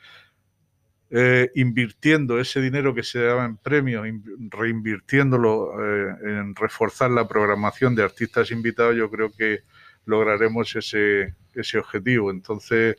eh, 1.10 1.52
invirtiendo 1.56 2.40
ese 2.40 2.62
dinero 2.62 2.96
que 2.96 3.04
se 3.04 3.20
daba 3.20 3.44
en 3.44 3.58
premios, 3.58 4.08
reinvirtiéndolo 4.50 5.74
eh, 5.74 6.16
en 6.24 6.56
reforzar 6.56 7.12
la 7.12 7.28
programación 7.28 7.96
de 7.96 8.04
artistas 8.04 8.50
invitados, 8.50 8.96
yo 8.96 9.12
creo 9.12 9.30
que 9.30 9.64
lograremos 10.06 10.74
ese, 10.74 11.36
ese 11.54 11.80
objetivo. 11.80 12.32
Entonces, 12.32 12.96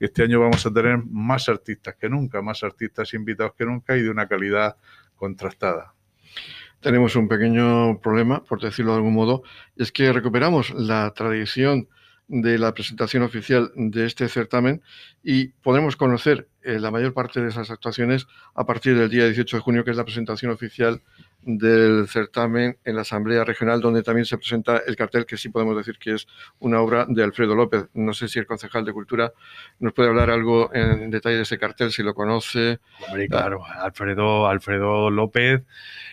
este 0.00 0.22
año 0.22 0.40
vamos 0.40 0.64
a 0.64 0.72
tener 0.72 1.04
más 1.04 1.50
artistas 1.50 1.94
que 1.96 2.08
nunca, 2.08 2.40
más 2.40 2.64
artistas 2.64 3.12
invitados 3.12 3.52
que 3.52 3.66
nunca 3.66 3.98
y 3.98 4.02
de 4.02 4.08
una 4.08 4.26
calidad 4.26 4.78
contrastada. 5.14 5.92
Tenemos 6.80 7.16
un 7.16 7.28
pequeño 7.28 8.00
problema, 8.00 8.42
por 8.42 8.62
decirlo 8.62 8.92
de 8.92 8.96
algún 8.96 9.12
modo, 9.12 9.42
es 9.76 9.92
que 9.92 10.10
recuperamos 10.10 10.70
la 10.70 11.12
tradición 11.14 11.86
de 12.32 12.58
la 12.58 12.72
presentación 12.72 13.22
oficial 13.22 13.70
de 13.76 14.06
este 14.06 14.26
certamen 14.26 14.80
y 15.22 15.48
podemos 15.48 15.96
conocer 15.96 16.48
eh, 16.62 16.80
la 16.80 16.90
mayor 16.90 17.12
parte 17.12 17.42
de 17.42 17.50
esas 17.50 17.70
actuaciones 17.70 18.26
a 18.54 18.64
partir 18.64 18.96
del 18.96 19.10
día 19.10 19.26
18 19.26 19.58
de 19.58 19.62
junio, 19.62 19.84
que 19.84 19.90
es 19.90 19.98
la 19.98 20.04
presentación 20.04 20.50
oficial 20.50 21.02
del 21.42 22.08
certamen 22.08 22.78
en 22.84 22.96
la 22.96 23.02
Asamblea 23.02 23.44
Regional, 23.44 23.82
donde 23.82 24.02
también 24.02 24.24
se 24.24 24.38
presenta 24.38 24.80
el 24.86 24.96
cartel, 24.96 25.26
que 25.26 25.36
sí 25.36 25.50
podemos 25.50 25.76
decir 25.76 25.98
que 25.98 26.14
es 26.14 26.26
una 26.58 26.80
obra 26.80 27.04
de 27.06 27.22
Alfredo 27.22 27.54
López. 27.54 27.88
No 27.92 28.14
sé 28.14 28.28
si 28.28 28.38
el 28.38 28.46
concejal 28.46 28.86
de 28.86 28.94
Cultura 28.94 29.32
nos 29.78 29.92
puede 29.92 30.08
hablar 30.08 30.30
algo 30.30 30.70
en 30.72 31.10
detalle 31.10 31.36
de 31.36 31.42
ese 31.42 31.58
cartel, 31.58 31.92
si 31.92 32.02
lo 32.02 32.14
conoce. 32.14 32.78
Hombre, 33.06 33.28
claro, 33.28 33.62
Alfredo, 33.66 34.46
Alfredo 34.46 35.10
López 35.10 35.64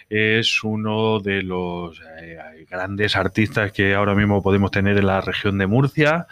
es 0.10 0.64
uno 0.64 1.20
de 1.20 1.44
los 1.44 2.02
eh, 2.20 2.66
grandes 2.70 3.16
artistas 3.16 3.72
que 3.72 3.94
ahora 3.94 4.16
mismo 4.16 4.42
podemos 4.42 4.72
tener 4.72 4.98
en 4.98 5.06
la 5.06 5.22
región 5.22 5.58
de 5.60 5.68
Murcia. 5.68 6.28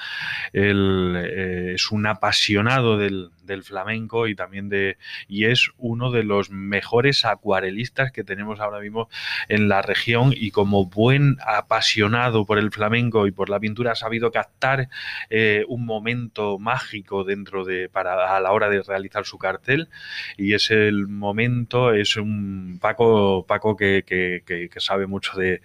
Él 0.51 1.15
eh, 1.15 1.73
es 1.75 1.91
un 1.91 2.07
apasionado 2.07 2.97
del, 2.97 3.31
flamenco 3.63 4.27
y 4.27 4.35
también 4.35 4.67
de 4.67 4.97
y 5.29 5.45
es 5.45 5.69
uno 5.77 6.11
de 6.11 6.23
los 6.23 6.49
mejores 6.49 7.23
acuarelistas 7.23 8.11
que 8.11 8.25
tenemos 8.25 8.59
ahora 8.59 8.81
mismo 8.81 9.07
en 9.47 9.69
la 9.69 9.81
región 9.81 10.33
y 10.35 10.51
como 10.51 10.87
buen 10.87 11.37
apasionado 11.45 12.45
por 12.45 12.59
el 12.59 12.71
flamenco 12.71 13.25
y 13.25 13.31
por 13.31 13.49
la 13.49 13.61
pintura 13.61 13.93
ha 13.93 13.95
sabido 13.95 14.31
captar 14.31 14.89
eh, 15.29 15.63
un 15.69 15.85
momento 15.85 16.59
mágico 16.59 17.23
dentro 17.23 17.63
de 17.63 17.87
para 17.87 18.35
a 18.35 18.41
la 18.41 18.51
hora 18.51 18.67
de 18.67 18.81
realizar 18.81 19.25
su 19.25 19.37
cartel 19.37 19.87
y 20.35 20.53
es 20.53 20.69
el 20.69 21.07
momento 21.07 21.93
es 21.93 22.17
un 22.17 22.79
Paco 22.81 23.45
Paco 23.47 23.66
que, 23.75 24.69
sabe 24.77 25.07
mucho 25.07 25.37
de, 25.37 25.61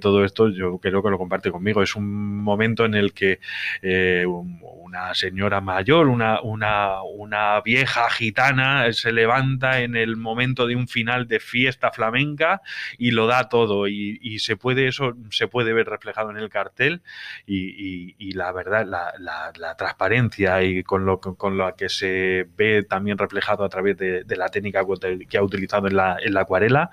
todo 0.00 0.24
esto, 0.24 0.48
yo 0.48 0.78
creo 0.78 1.02
que 1.02 1.10
lo 1.10 1.18
comparte 1.18 1.50
conmigo. 1.50 1.82
Es 1.82 1.96
un 1.96 2.42
momento 2.42 2.84
en 2.84 2.94
el 2.94 3.12
que 3.12 3.40
eh, 3.82 4.24
una 4.26 5.14
señora 5.14 5.60
mayor, 5.60 6.08
una, 6.08 6.40
una, 6.40 7.02
una, 7.02 7.60
vieja 7.60 8.10
gitana, 8.10 8.92
se 8.92 9.12
levanta 9.12 9.80
en 9.80 9.96
el 9.96 10.16
momento 10.16 10.66
de 10.66 10.76
un 10.76 10.88
final 10.88 11.26
de 11.28 11.40
fiesta 11.40 11.90
flamenca 11.90 12.62
y 12.98 13.10
lo 13.10 13.26
da 13.26 13.48
todo. 13.48 13.88
Y, 13.88 14.38
se 14.38 14.56
puede, 14.56 14.88
eso 14.88 15.14
se 15.30 15.48
puede 15.48 15.72
ver 15.72 15.86
reflejado 15.86 16.30
en 16.30 16.36
el 16.36 16.50
cartel. 16.50 17.02
Y, 17.46 18.32
la 18.34 18.52
verdad, 18.52 18.84
la, 18.86 19.14
la, 19.18 19.52
la, 19.56 19.76
transparencia 19.76 20.62
y 20.62 20.82
con 20.82 21.06
lo, 21.06 21.20
con 21.20 21.56
lo 21.56 21.74
que 21.74 21.88
se 21.88 22.46
ve 22.56 22.82
también 22.82 23.18
reflejado 23.18 23.64
a 23.64 23.68
través 23.68 23.96
de, 23.96 24.24
de 24.24 24.36
la 24.36 24.48
técnica 24.48 24.84
que 25.28 25.38
ha 25.38 25.42
utilizado 25.42 25.86
en 25.88 25.96
la, 25.96 26.16
en 26.22 26.34
la 26.34 26.42
acuarela, 26.42 26.90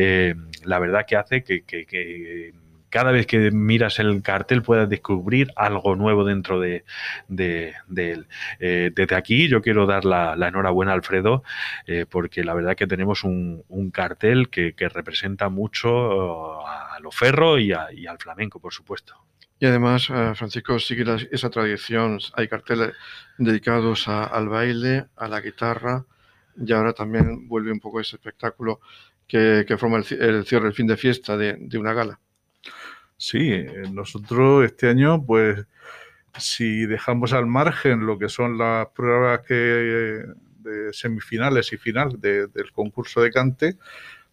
eh, 0.00 0.36
la 0.62 0.78
verdad 0.78 1.06
que 1.08 1.16
hace 1.16 1.42
que, 1.42 2.54
cada 2.88 3.10
vez 3.10 3.26
que 3.26 3.50
miras 3.50 3.98
el 3.98 4.22
cartel 4.22 4.62
puedas 4.62 4.88
descubrir 4.88 5.50
algo 5.56 5.96
nuevo 5.96 6.24
dentro 6.24 6.60
de, 6.60 6.84
él. 7.36 8.26
Eh, 8.60 8.92
desde 8.94 9.16
aquí 9.16 9.48
yo 9.48 9.60
quiero 9.60 9.86
dar 9.86 10.04
la, 10.04 10.34
enhorabuena 10.46 10.92
a 10.92 10.94
Alfredo 10.94 11.42
eh, 11.88 12.06
porque 12.08 12.44
la 12.44 12.54
verdad 12.54 12.76
que 12.76 12.86
tenemos 12.86 13.24
un, 13.24 13.64
cartel 13.92 14.50
que, 14.50 14.72
representa 14.88 15.48
mucho 15.48 16.64
a 16.64 17.00
lo 17.00 17.10
ferro 17.10 17.58
y, 17.58 17.72
al 17.72 18.18
flamenco, 18.20 18.60
por 18.60 18.72
supuesto. 18.72 19.16
Y 19.58 19.66
además, 19.66 20.06
Francisco 20.06 20.78
sigue 20.78 21.04
esa 21.32 21.50
tradición. 21.50 22.20
Hay 22.34 22.46
carteles 22.46 22.92
dedicados 23.36 24.06
a, 24.06 24.22
al 24.22 24.48
baile, 24.48 25.06
a 25.16 25.26
la 25.26 25.40
guitarra, 25.40 26.04
y 26.56 26.72
ahora 26.72 26.92
también 26.92 27.48
vuelve 27.48 27.72
un 27.72 27.80
poco 27.80 28.00
ese 28.00 28.14
espectáculo 28.14 28.80
que, 29.28 29.76
forma 29.78 29.98
el, 29.98 30.20
el, 30.20 30.46
cierre, 30.46 30.68
el 30.68 30.74
fin 30.74 30.86
de 30.86 30.96
fiesta 30.96 31.36
de, 31.36 31.56
de, 31.58 31.78
una 31.78 31.92
gala. 31.92 32.18
Sí, 33.16 33.64
nosotros 33.92 34.64
este 34.64 34.88
año, 34.88 35.24
pues, 35.24 35.66
si 36.38 36.86
dejamos 36.86 37.32
al 37.32 37.46
margen 37.46 38.06
lo 38.06 38.18
que 38.18 38.28
son 38.28 38.56
las 38.58 38.88
pruebas 38.88 39.40
que, 39.46 39.54
de 39.54 40.92
semifinales 40.92 41.72
y 41.72 41.76
final 41.76 42.20
de, 42.20 42.46
del 42.46 42.72
concurso 42.72 43.20
de 43.20 43.30
cante, 43.30 43.76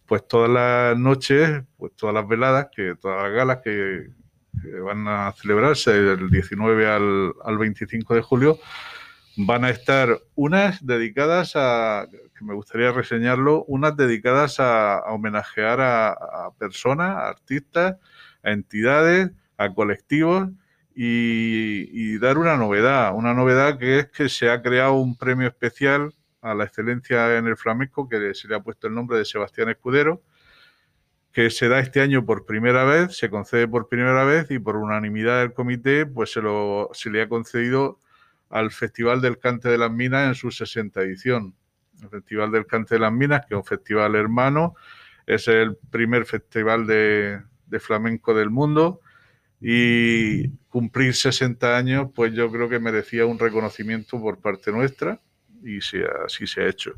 pues 0.06 0.26
todas 0.26 0.50
las 0.50 0.98
noches, 0.98 1.62
pues 1.76 1.92
todas 1.96 2.14
las 2.14 2.26
veladas, 2.26 2.68
que 2.74 2.94
todas 3.00 3.24
las 3.24 3.32
galas 3.32 3.58
que, 3.62 4.10
que 4.62 4.80
van 4.80 5.06
a 5.08 5.32
celebrarse 5.32 5.92
del 5.92 6.30
19 6.30 6.86
al, 6.88 7.32
al 7.44 7.58
25 7.58 8.14
de 8.14 8.22
julio, 8.22 8.58
van 9.36 9.64
a 9.64 9.70
estar 9.70 10.18
unas 10.34 10.84
dedicadas 10.84 11.52
a, 11.56 12.06
que 12.10 12.44
me 12.44 12.54
gustaría 12.54 12.90
reseñarlo, 12.92 13.64
unas 13.64 13.96
dedicadas 13.96 14.58
a, 14.60 15.00
homenajear 15.08 15.80
a, 15.80 16.08
a, 16.12 16.54
personas, 16.58 17.16
a 17.16 17.28
artistas, 17.28 17.96
a 18.42 18.50
entidades, 18.50 19.30
a 19.58 19.72
colectivos 19.74 20.48
y, 20.94 21.88
y, 21.92 22.18
dar 22.18 22.38
una 22.38 22.56
novedad, 22.56 23.14
una 23.14 23.34
novedad 23.34 23.78
que 23.78 23.98
es 24.00 24.06
que 24.06 24.28
se 24.28 24.48
ha 24.48 24.62
creado 24.62 24.94
un 24.94 25.16
premio 25.16 25.46
especial 25.48 26.14
a 26.40 26.54
la 26.54 26.64
excelencia 26.64 27.36
en 27.36 27.46
el 27.46 27.56
flamenco 27.56 28.08
que 28.08 28.34
se 28.34 28.48
le 28.48 28.54
ha 28.54 28.60
puesto 28.60 28.86
el 28.86 28.94
nombre 28.94 29.18
de 29.18 29.24
Sebastián 29.26 29.68
Escudero, 29.68 30.22
que 31.32 31.50
se 31.50 31.68
da 31.68 31.80
este 31.80 32.00
año 32.00 32.24
por 32.24 32.46
primera 32.46 32.84
vez, 32.84 33.18
se 33.18 33.28
concede 33.28 33.68
por 33.68 33.88
primera 33.88 34.24
vez 34.24 34.50
y 34.50 34.58
por 34.58 34.76
unanimidad 34.76 35.40
del 35.40 35.52
comité, 35.52 36.06
pues 36.06 36.32
se, 36.32 36.40
lo, 36.40 36.88
se 36.94 37.10
le 37.10 37.20
ha 37.20 37.28
concedido 37.28 37.98
al 38.50 38.70
Festival 38.70 39.20
del 39.20 39.38
Cante 39.38 39.68
de 39.68 39.78
las 39.78 39.90
Minas 39.90 40.28
en 40.28 40.34
su 40.34 40.50
60 40.50 41.00
edición. 41.02 41.54
El 42.02 42.08
Festival 42.08 42.52
del 42.52 42.66
Cante 42.66 42.94
de 42.96 43.00
las 43.00 43.12
Minas, 43.12 43.40
que 43.46 43.54
es 43.54 43.58
un 43.58 43.64
festival 43.64 44.14
hermano, 44.14 44.74
es 45.26 45.48
el 45.48 45.76
primer 45.90 46.24
festival 46.24 46.86
de, 46.86 47.42
flamenco 47.80 48.32
del 48.32 48.50
mundo 48.50 49.00
y 49.60 50.48
cumplir 50.68 51.14
60 51.14 51.76
años, 51.76 52.08
pues 52.14 52.32
yo 52.32 52.50
creo 52.50 52.68
que 52.68 52.78
merecía 52.78 53.26
un 53.26 53.38
reconocimiento 53.38 54.20
por 54.20 54.40
parte 54.40 54.70
nuestra 54.70 55.20
y 55.62 55.78
así 56.24 56.46
se 56.46 56.62
ha 56.62 56.68
hecho. 56.68 56.94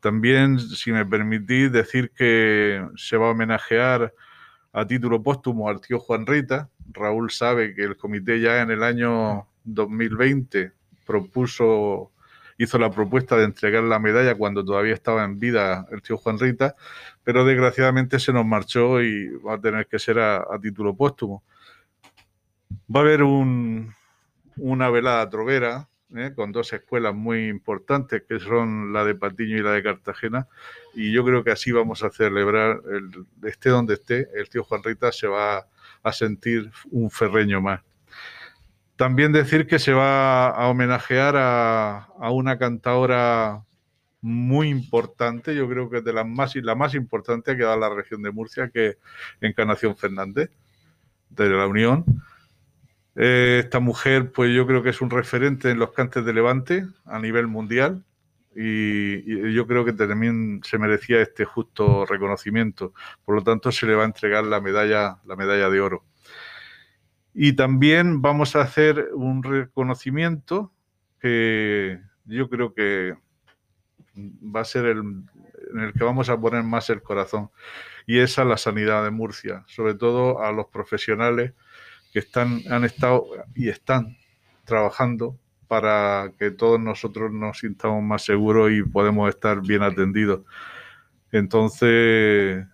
También, 0.00 0.58
si 0.58 0.92
me 0.92 1.04
permitís, 1.04 1.70
decir 1.70 2.10
que 2.10 2.86
se 2.96 3.16
va 3.16 3.28
a 3.28 3.30
homenajear 3.30 4.14
a 4.72 4.86
título 4.86 5.22
póstumo 5.22 5.68
al 5.68 5.80
tío 5.80 5.98
Juan 5.98 6.26
Rita. 6.26 6.70
Raúl 6.92 7.30
sabe 7.30 7.74
que 7.74 7.82
el 7.82 7.96
comité 7.96 8.40
ya 8.40 8.62
en 8.62 8.70
el 8.70 8.82
año 8.82 9.48
2020 9.64 10.75
propuso, 11.06 12.12
hizo 12.58 12.78
la 12.78 12.90
propuesta 12.90 13.36
de 13.36 13.44
entregar 13.44 13.84
la 13.84 13.98
medalla 13.98 14.34
cuando 14.34 14.64
todavía 14.64 14.94
estaba 14.94 15.24
en 15.24 15.38
vida 15.38 15.86
el 15.90 16.02
tío 16.02 16.18
Juan 16.18 16.38
Rita, 16.38 16.74
pero 17.24 17.44
desgraciadamente 17.44 18.18
se 18.18 18.32
nos 18.32 18.44
marchó 18.44 19.00
y 19.00 19.28
va 19.38 19.54
a 19.54 19.60
tener 19.60 19.86
que 19.86 19.98
ser 19.98 20.18
a, 20.18 20.44
título 20.60 20.94
póstumo. 20.94 21.42
Va 22.94 23.00
a 23.00 23.02
haber 23.04 23.22
una 23.22 24.90
velada 24.90 25.28
trovera 25.30 25.88
¿eh? 26.14 26.32
con 26.34 26.52
dos 26.52 26.72
escuelas 26.72 27.14
muy 27.14 27.48
importantes 27.48 28.22
que 28.28 28.40
son 28.40 28.92
la 28.92 29.04
de 29.04 29.14
Patiño 29.14 29.56
y 29.56 29.62
la 29.62 29.72
de 29.72 29.82
Cartagena 29.82 30.48
y 30.94 31.12
yo 31.12 31.24
creo 31.24 31.44
que 31.44 31.50
así 31.50 31.72
vamos 31.72 32.02
a 32.02 32.10
celebrar, 32.10 32.80
el, 32.90 33.26
esté 33.48 33.70
donde 33.70 33.94
esté, 33.94 34.28
el 34.34 34.48
tío 34.48 34.64
Juan 34.64 34.82
Rita 34.82 35.12
se 35.12 35.26
va 35.26 35.66
a 36.02 36.12
sentir 36.12 36.70
un 36.90 37.10
ferreño 37.10 37.60
más. 37.60 37.80
También 38.96 39.32
decir 39.32 39.66
que 39.66 39.78
se 39.78 39.92
va 39.92 40.48
a 40.48 40.68
homenajear 40.68 41.34
a, 41.36 42.08
una 42.30 42.58
cantadora 42.58 43.64
muy 44.22 44.68
importante, 44.68 45.54
yo 45.54 45.68
creo 45.68 45.90
que 45.90 45.98
es 45.98 46.04
de 46.04 46.12
las 46.12 46.26
más, 46.26 46.56
la 46.56 46.74
más 46.74 46.94
importante 46.94 47.56
que 47.56 47.62
da 47.62 47.76
la 47.76 47.90
región 47.90 48.22
de 48.22 48.30
Murcia, 48.32 48.70
que 48.70 48.88
es 48.88 48.96
Encarnación 49.40 49.96
Fernández, 49.96 50.50
de 51.28 51.50
la 51.50 51.66
Unión. 51.66 52.04
Eh, 53.14 53.60
esta 53.64 53.80
mujer, 53.80 54.32
pues 54.32 54.54
yo 54.54 54.66
creo 54.66 54.82
que 54.82 54.90
es 54.90 55.00
un 55.00 55.10
referente 55.10 55.70
en 55.70 55.78
los 55.78 55.92
cantes 55.92 56.24
de 56.24 56.32
Levante 56.32 56.86
a 57.04 57.18
nivel 57.18 57.46
mundial 57.46 58.02
y, 58.56 59.52
yo 59.54 59.66
creo 59.66 59.84
que 59.84 59.92
también 59.92 60.60
se 60.64 60.78
merecía 60.78 61.20
este 61.20 61.44
justo 61.44 62.06
reconocimiento. 62.06 62.94
Por 63.24 63.34
lo 63.36 63.42
tanto, 63.42 63.70
se 63.70 63.86
le 63.86 63.94
va 63.94 64.02
a 64.02 64.06
entregar 64.06 64.44
la 64.44 64.60
medalla, 64.60 65.18
la 65.26 65.36
medalla 65.36 65.68
de 65.68 65.80
oro. 65.80 66.04
Y 67.38 67.52
también 67.52 68.22
vamos 68.22 68.56
a 68.56 68.62
hacer 68.62 69.10
un 69.12 69.42
reconocimiento 69.42 70.72
que 71.20 72.00
yo 72.24 72.48
creo 72.48 72.72
que 72.72 73.14
va 74.16 74.62
a 74.62 74.64
ser 74.64 74.86
el 74.86 75.02
en 75.72 75.80
el 75.80 75.92
que 75.92 76.04
vamos 76.04 76.28
a 76.28 76.40
poner 76.40 76.62
más 76.62 76.90
el 76.90 77.02
corazón 77.02 77.50
y 78.06 78.18
es 78.18 78.38
a 78.38 78.44
la 78.44 78.56
sanidad 78.56 79.04
de 79.04 79.10
Murcia, 79.10 79.64
sobre 79.66 79.94
todo 79.94 80.42
a 80.42 80.52
los 80.52 80.66
profesionales 80.66 81.52
que 82.12 82.20
están, 82.20 82.62
han 82.70 82.84
estado 82.84 83.26
y 83.54 83.68
están 83.68 84.16
trabajando 84.64 85.38
para 85.68 86.32
que 86.38 86.50
todos 86.50 86.80
nosotros 86.80 87.32
nos 87.32 87.58
sintamos 87.58 88.02
más 88.02 88.24
seguros 88.24 88.70
y 88.72 88.82
podemos 88.82 89.28
estar 89.28 89.60
bien 89.60 89.82
atendidos. 89.82 90.42
Entonces, 91.32 92.64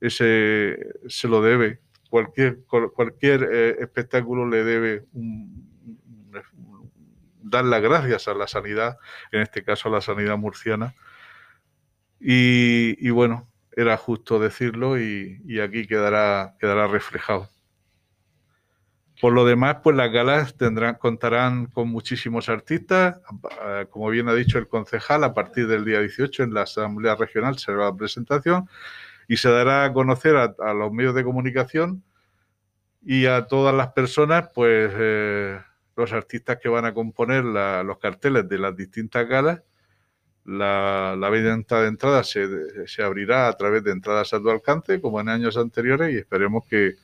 ese 0.00 0.78
se 1.08 1.28
lo 1.28 1.42
debe 1.42 1.80
cualquier, 2.08 2.64
cualquier 2.94 3.48
eh, 3.50 3.76
espectáculo 3.80 4.46
le 4.48 4.64
debe 4.64 5.04
dar 7.42 7.64
las 7.64 7.82
gracias 7.82 8.28
a 8.28 8.34
la 8.34 8.46
sanidad, 8.46 8.98
en 9.32 9.40
este 9.40 9.62
caso 9.64 9.88
a 9.88 9.92
la 9.92 10.00
sanidad 10.00 10.36
murciana. 10.36 10.94
Y, 12.20 13.10
bueno, 13.10 13.48
era 13.72 13.96
justo 13.96 14.38
decirlo 14.38 14.98
y, 14.98 15.60
aquí 15.60 15.86
quedará, 15.86 16.56
quedará 16.58 16.86
reflejado. 16.86 17.48
Por 19.20 19.32
lo 19.32 19.44
demás, 19.44 19.78
pues 19.82 19.96
las 19.96 20.12
galas 20.12 20.56
tendrán, 20.56 20.94
contarán 20.94 21.66
con 21.66 21.88
muchísimos 21.88 22.48
artistas. 22.48 23.20
Eh, 23.66 23.86
como 23.90 24.10
bien 24.10 24.28
ha 24.28 24.34
dicho 24.34 24.58
el 24.58 24.68
concejal, 24.68 25.24
a 25.24 25.34
partir 25.34 25.66
del 25.66 25.84
día 25.84 26.00
18 26.00 26.44
en 26.44 26.54
la 26.54 26.62
Asamblea 26.62 27.16
Regional 27.16 27.58
será 27.58 27.86
la 27.86 27.96
presentación 27.96 28.68
y 29.28 29.36
se 29.36 29.50
dará 29.50 29.84
a 29.84 29.92
conocer 29.92 30.36
a, 30.36 30.72
los 30.72 30.90
medios 30.90 31.14
de 31.14 31.22
comunicación 31.22 32.02
y 33.02 33.26
a 33.26 33.46
todas 33.46 33.74
las 33.74 33.92
personas, 33.92 34.50
pues 34.54 34.92
eh, 34.96 35.60
los 35.96 36.12
artistas 36.12 36.58
que 36.62 36.68
van 36.68 36.84
a 36.84 36.94
componer 36.94 37.44
los 37.44 37.98
carteles 37.98 38.48
de 38.48 38.58
las 38.58 38.76
distintas 38.76 39.28
galas. 39.28 39.62
La, 40.44 41.14
la 41.18 41.28
venta 41.28 41.82
de 41.82 41.88
entradas 41.88 42.30
se, 42.30 43.02
abrirá 43.02 43.48
a 43.48 43.52
través 43.52 43.84
de 43.84 43.90
entradas 43.92 44.32
a 44.32 44.40
tu 44.40 44.48
alcance, 44.48 45.00
como 45.00 45.20
en 45.20 45.28
años 45.28 45.58
anteriores, 45.58 46.14
y 46.14 46.18
esperemos 46.18 46.64
que, 46.64 46.94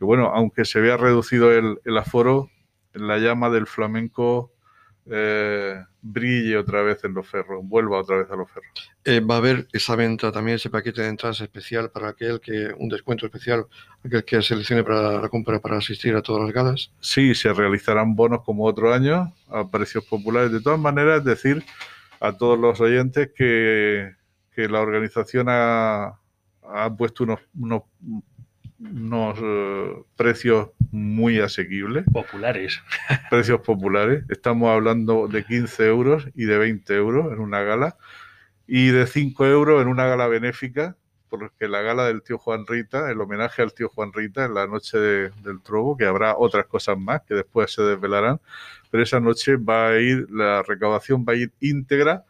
bueno, 0.00 0.32
aunque 0.34 0.64
se 0.64 0.80
vea 0.80 0.96
reducido 0.96 1.52
el, 1.52 1.78
el 1.84 1.98
aforo, 1.98 2.50
la 2.92 3.18
llama 3.18 3.50
del 3.50 3.66
flamenco 3.66 4.53
eh, 5.10 5.84
brille 6.00 6.56
otra 6.56 6.82
vez 6.82 7.04
en 7.04 7.14
los 7.14 7.26
ferros, 7.28 7.60
vuelva 7.62 7.98
otra 7.98 8.18
vez 8.18 8.30
a 8.30 8.36
los 8.36 8.50
ferros. 8.50 8.92
Eh, 9.04 9.20
va 9.20 9.34
a 9.34 9.38
haber 9.38 9.68
esa 9.72 9.96
venta 9.96 10.32
también, 10.32 10.56
ese 10.56 10.70
paquete 10.70 11.02
de 11.02 11.08
entradas 11.08 11.40
especial 11.40 11.90
para 11.90 12.08
aquel 12.08 12.40
que, 12.40 12.72
un 12.78 12.88
descuento 12.88 13.26
especial, 13.26 13.66
aquel 14.04 14.24
que 14.24 14.40
seleccione 14.42 14.82
para 14.82 15.20
la 15.20 15.28
compra 15.28 15.60
para 15.60 15.78
asistir 15.78 16.14
a 16.16 16.22
todas 16.22 16.44
las 16.44 16.52
galas. 16.52 16.90
Sí, 17.00 17.34
se 17.34 17.52
realizarán 17.52 18.14
bonos 18.14 18.42
como 18.42 18.64
otro 18.64 18.92
año 18.94 19.34
a 19.48 19.68
precios 19.70 20.04
populares. 20.04 20.52
De 20.52 20.60
todas 20.60 20.78
maneras, 20.78 21.24
decir 21.24 21.64
a 22.20 22.32
todos 22.36 22.58
los 22.58 22.80
oyentes 22.80 23.30
que, 23.34 24.12
que 24.54 24.68
la 24.68 24.80
organización 24.80 25.46
ha, 25.48 26.18
ha 26.62 26.96
puesto 26.96 27.24
unos, 27.24 27.40
unos 27.58 27.82
unos 28.90 29.38
eh, 29.42 30.02
precios 30.16 30.70
muy 30.90 31.40
asequibles. 31.40 32.04
Populares. 32.12 32.82
Precios 33.30 33.60
populares. 33.60 34.24
Estamos 34.28 34.70
hablando 34.70 35.28
de 35.28 35.44
15 35.44 35.86
euros 35.86 36.28
y 36.34 36.44
de 36.44 36.58
20 36.58 36.94
euros 36.94 37.32
en 37.32 37.40
una 37.40 37.62
gala 37.62 37.96
y 38.66 38.88
de 38.88 39.06
5 39.06 39.46
euros 39.46 39.82
en 39.82 39.88
una 39.88 40.06
gala 40.06 40.26
benéfica, 40.26 40.96
porque 41.28 41.68
la 41.68 41.82
gala 41.82 42.06
del 42.06 42.22
tío 42.22 42.38
Juan 42.38 42.66
Rita, 42.66 43.10
el 43.10 43.20
homenaje 43.20 43.62
al 43.62 43.74
tío 43.74 43.88
Juan 43.88 44.12
Rita 44.12 44.44
en 44.44 44.54
la 44.54 44.66
noche 44.66 44.98
del 44.98 45.60
Trobo, 45.62 45.96
que 45.96 46.06
habrá 46.06 46.36
otras 46.36 46.66
cosas 46.66 46.96
más 46.96 47.22
que 47.22 47.34
después 47.34 47.72
se 47.72 47.82
desvelarán, 47.82 48.40
pero 48.90 49.02
esa 49.02 49.20
noche 49.20 49.56
va 49.56 49.88
a 49.88 50.00
ir, 50.00 50.30
la 50.30 50.62
recaudación 50.62 51.24
va 51.28 51.32
a 51.32 51.36
ir 51.36 51.52
íntegra 51.60 52.24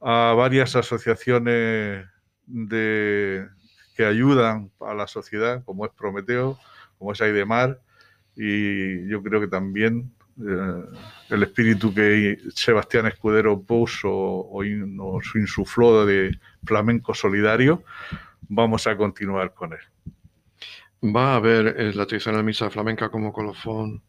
a 0.00 0.34
varias 0.36 0.74
asociaciones 0.76 2.06
de, 2.46 3.48
que 3.96 4.04
ayudan 4.04 4.70
a 4.80 4.94
la 4.94 5.06
sociedad, 5.06 5.64
como 5.64 5.84
es 5.84 5.92
Prometeo, 5.92 6.58
como 6.98 7.12
es 7.12 7.20
Aidemar, 7.20 7.80
y 8.36 9.08
yo 9.08 9.22
creo 9.22 9.40
que 9.40 9.48
también 9.48 10.12
eh, 10.40 10.84
el 11.28 11.42
espíritu 11.42 11.92
que 11.92 12.38
Sebastián 12.54 13.06
Escudero 13.06 13.60
puso 13.60 14.10
o 14.10 14.64
nos 14.64 15.34
insufló 15.34 16.06
de 16.06 16.38
flamenco 16.64 17.14
solidario, 17.14 17.82
vamos 18.48 18.86
a 18.86 18.96
continuar 18.96 19.52
con 19.54 19.72
él. 19.72 19.80
¿Va 21.04 21.32
a 21.32 21.36
haber 21.36 21.74
eh, 21.78 21.92
la 21.94 22.06
tradicional 22.06 22.44
misa 22.44 22.70
flamenca 22.70 23.10
como 23.10 23.32
colofón? 23.32 24.02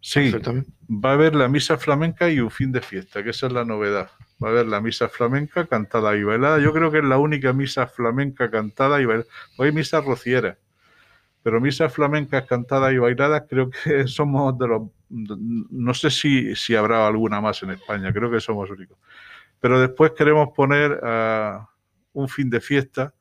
Sí, 0.00 0.32
va 0.88 1.10
a 1.10 1.14
haber 1.14 1.34
la 1.34 1.48
misa 1.48 1.76
flamenca 1.76 2.30
y 2.30 2.40
un 2.40 2.50
fin 2.50 2.72
de 2.72 2.80
fiesta, 2.80 3.22
que 3.22 3.30
esa 3.30 3.48
es 3.48 3.52
la 3.52 3.64
novedad. 3.64 4.10
Va 4.42 4.48
a 4.48 4.50
haber 4.52 4.66
la 4.66 4.80
misa 4.80 5.08
flamenca 5.08 5.66
cantada 5.66 6.16
y 6.16 6.22
bailada. 6.22 6.58
Yo 6.60 6.72
creo 6.72 6.90
que 6.90 6.98
es 6.98 7.04
la 7.04 7.18
única 7.18 7.52
misa 7.52 7.86
flamenca 7.86 8.50
cantada 8.50 9.00
y 9.00 9.04
bailada. 9.04 9.28
Hoy 9.56 9.72
misa 9.72 10.00
rociera, 10.00 10.58
pero 11.42 11.60
misas 11.60 11.92
flamencas 11.92 12.46
cantadas 12.46 12.92
y 12.92 12.98
bailadas 12.98 13.44
creo 13.48 13.70
que 13.70 14.06
somos 14.06 14.58
de 14.58 14.68
los... 14.68 14.82
No 15.08 15.94
sé 15.94 16.10
si, 16.10 16.54
si 16.54 16.76
habrá 16.76 17.06
alguna 17.06 17.40
más 17.40 17.62
en 17.62 17.70
España, 17.70 18.12
creo 18.12 18.30
que 18.30 18.40
somos 18.40 18.70
únicos. 18.70 18.98
Pero 19.60 19.80
después 19.80 20.12
queremos 20.12 20.50
poner 20.54 21.00
ah, 21.02 21.68
un 22.12 22.28
fin 22.28 22.50
de 22.50 22.60
fiesta 22.60 23.14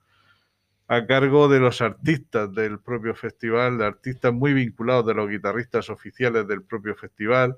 a 0.87 1.05
cargo 1.05 1.47
de 1.47 1.59
los 1.59 1.81
artistas 1.81 2.53
del 2.53 2.79
propio 2.79 3.13
festival, 3.13 3.77
de 3.77 3.85
artistas 3.85 4.33
muy 4.33 4.53
vinculados 4.53 5.05
de 5.05 5.13
los 5.13 5.29
guitarristas 5.29 5.89
oficiales 5.89 6.47
del 6.47 6.63
propio 6.63 6.95
festival, 6.95 7.57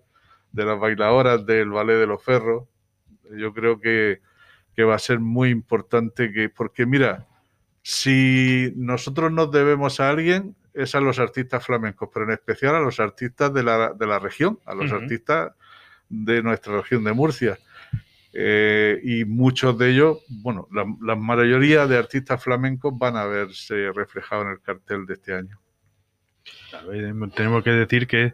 de 0.51 0.65
las 0.65 0.79
bailadoras 0.79 1.45
del 1.45 1.69
Ballet 1.69 1.97
de 1.97 2.07
los 2.07 2.23
Ferros. 2.23 2.63
Yo 3.37 3.53
creo 3.53 3.79
que, 3.79 4.21
va 4.79 4.95
a 4.95 4.99
ser 4.99 5.19
muy 5.19 5.49
importante 5.49 6.31
que, 6.31 6.47
porque 6.47 6.85
mira, 6.85 7.27
si 7.81 8.71
nosotros 8.77 9.29
nos 9.29 9.51
debemos 9.51 9.99
a 9.99 10.09
alguien, 10.09 10.55
es 10.73 10.95
a 10.95 11.01
los 11.01 11.19
artistas 11.19 11.65
flamencos, 11.65 12.09
pero 12.13 12.25
en 12.25 12.31
especial 12.31 12.75
a 12.75 12.79
los 12.79 13.01
artistas 13.01 13.53
de 13.53 13.63
la, 13.63 13.93
de 13.93 14.07
la 14.07 14.19
región, 14.19 14.57
a 14.65 14.73
los 14.73 14.91
artistas 14.93 15.51
de 16.07 16.41
nuestra 16.41 16.77
región 16.77 17.03
de 17.03 17.11
Murcia. 17.11 17.59
Eh, 18.31 18.99
y 19.03 19.25
muchos 19.25 19.77
de 19.77 19.91
ellos, 19.91 20.19
bueno, 20.29 20.67
la, 20.71 21.15
mayoría 21.15 21.87
de 21.87 21.97
artistas 21.97 22.43
flamencos 22.43 22.97
van 22.97 23.15
a 23.15 23.25
verse 23.25 23.91
reflejados 23.91 24.45
en 24.45 24.51
el 24.51 24.61
cartel 24.61 25.05
de 25.05 25.13
este 25.15 25.33
año. 25.33 25.59
Claro, 26.69 26.91
tenemos 27.31 27.63
que 27.63 27.71
decir 27.71 28.05
que, 28.05 28.33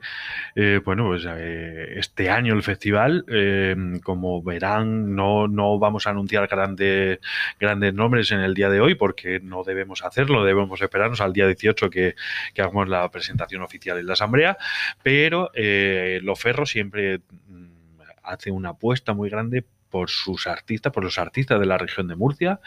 eh, 0.55 0.81
bueno, 0.83 1.05
pues 1.05 1.25
eh, 1.27 1.93
este 1.97 2.29
año 2.29 2.53
el 2.53 2.63
festival, 2.63 3.23
eh, 3.29 3.75
como 4.03 4.41
verán, 4.43 5.15
no, 5.15 5.47
no 5.47 5.79
vamos 5.79 6.05
a 6.05 6.09
anunciar 6.09 6.47
grandes, 6.47 7.19
grandes 7.59 7.93
nombres 7.93 8.31
en 8.31 8.41
el 8.41 8.53
día 8.53 8.69
de 8.69 8.81
hoy 8.81 8.95
porque 8.95 9.39
no 9.39 9.63
debemos 9.63 10.03
hacerlo, 10.03 10.43
debemos 10.43 10.81
esperarnos 10.81 11.21
al 11.21 11.33
día 11.33 11.47
18 11.47 11.89
que, 11.89 12.15
hagamos 12.57 12.89
la 12.89 13.09
presentación 13.09 13.61
oficial 13.61 13.97
en 13.99 14.07
la 14.07 14.13
Asamblea, 14.13 14.57
pero 15.03 15.51
eh, 15.53 16.19
Loferro 16.23 16.65
siempre 16.65 17.19
mm, 17.47 18.01
hace 18.23 18.51
una 18.51 18.69
apuesta 18.69 19.13
muy 19.13 19.29
grande 19.29 19.63
por 19.95 20.09
sus 20.09 20.45
artistas, 20.45 20.91
por 20.91 21.05
los 21.05 21.17
artistas 21.17 21.57
de 21.57 21.65
la 21.65 21.77
región 21.77 22.09
de 22.09 22.17
Murcia. 22.17 22.59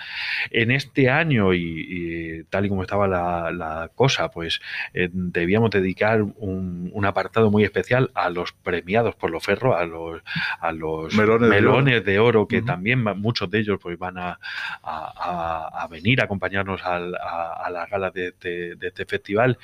En 0.51 0.71
este 0.71 1.11
año, 1.11 1.53
y, 1.53 1.61
y 1.87 2.45
tal 2.45 2.65
y 2.65 2.71
como 2.71 2.81
estaba 2.81 3.07
la, 3.07 3.51
la 3.53 3.91
cosa, 3.95 4.31
pues 4.31 4.61
eh, 4.95 5.11
debíamos 5.13 5.69
dedicar 5.69 6.23
un, 6.23 6.91
un, 6.91 7.05
apartado 7.05 7.51
muy 7.51 7.65
especial 7.65 8.11
a 8.15 8.31
los 8.31 8.53
premiados 8.53 9.15
por 9.15 9.31
los 9.31 9.43
ferros, 9.45 9.77
a 9.79 9.85
los, 9.85 10.23
a 10.59 10.73
los 10.73 11.15
Melones 11.15 11.51
melones, 11.51 12.03
de 12.07 12.13
de, 12.13 12.19
oro. 12.19 12.49
que 12.49 12.59
Ujú. 12.59 12.67
también 12.67 13.07
va- 13.07 13.13
muchos 13.13 13.51
de 13.51 13.59
ellos 13.59 13.79
pues 13.83 13.99
van 13.99 14.17
a, 14.17 14.39
a- 14.83 15.83
a- 15.83 15.87
venir 15.89 16.23
a 16.23 16.25
acompañarnos 16.25 16.83
al- 16.83 17.15
a, 17.17 17.69
la 17.71 17.85
gala 17.87 18.11
de, 18.11 18.33
de- 18.41 18.75
de 18.77 18.87
este 18.89 19.05
festival, 19.05 19.59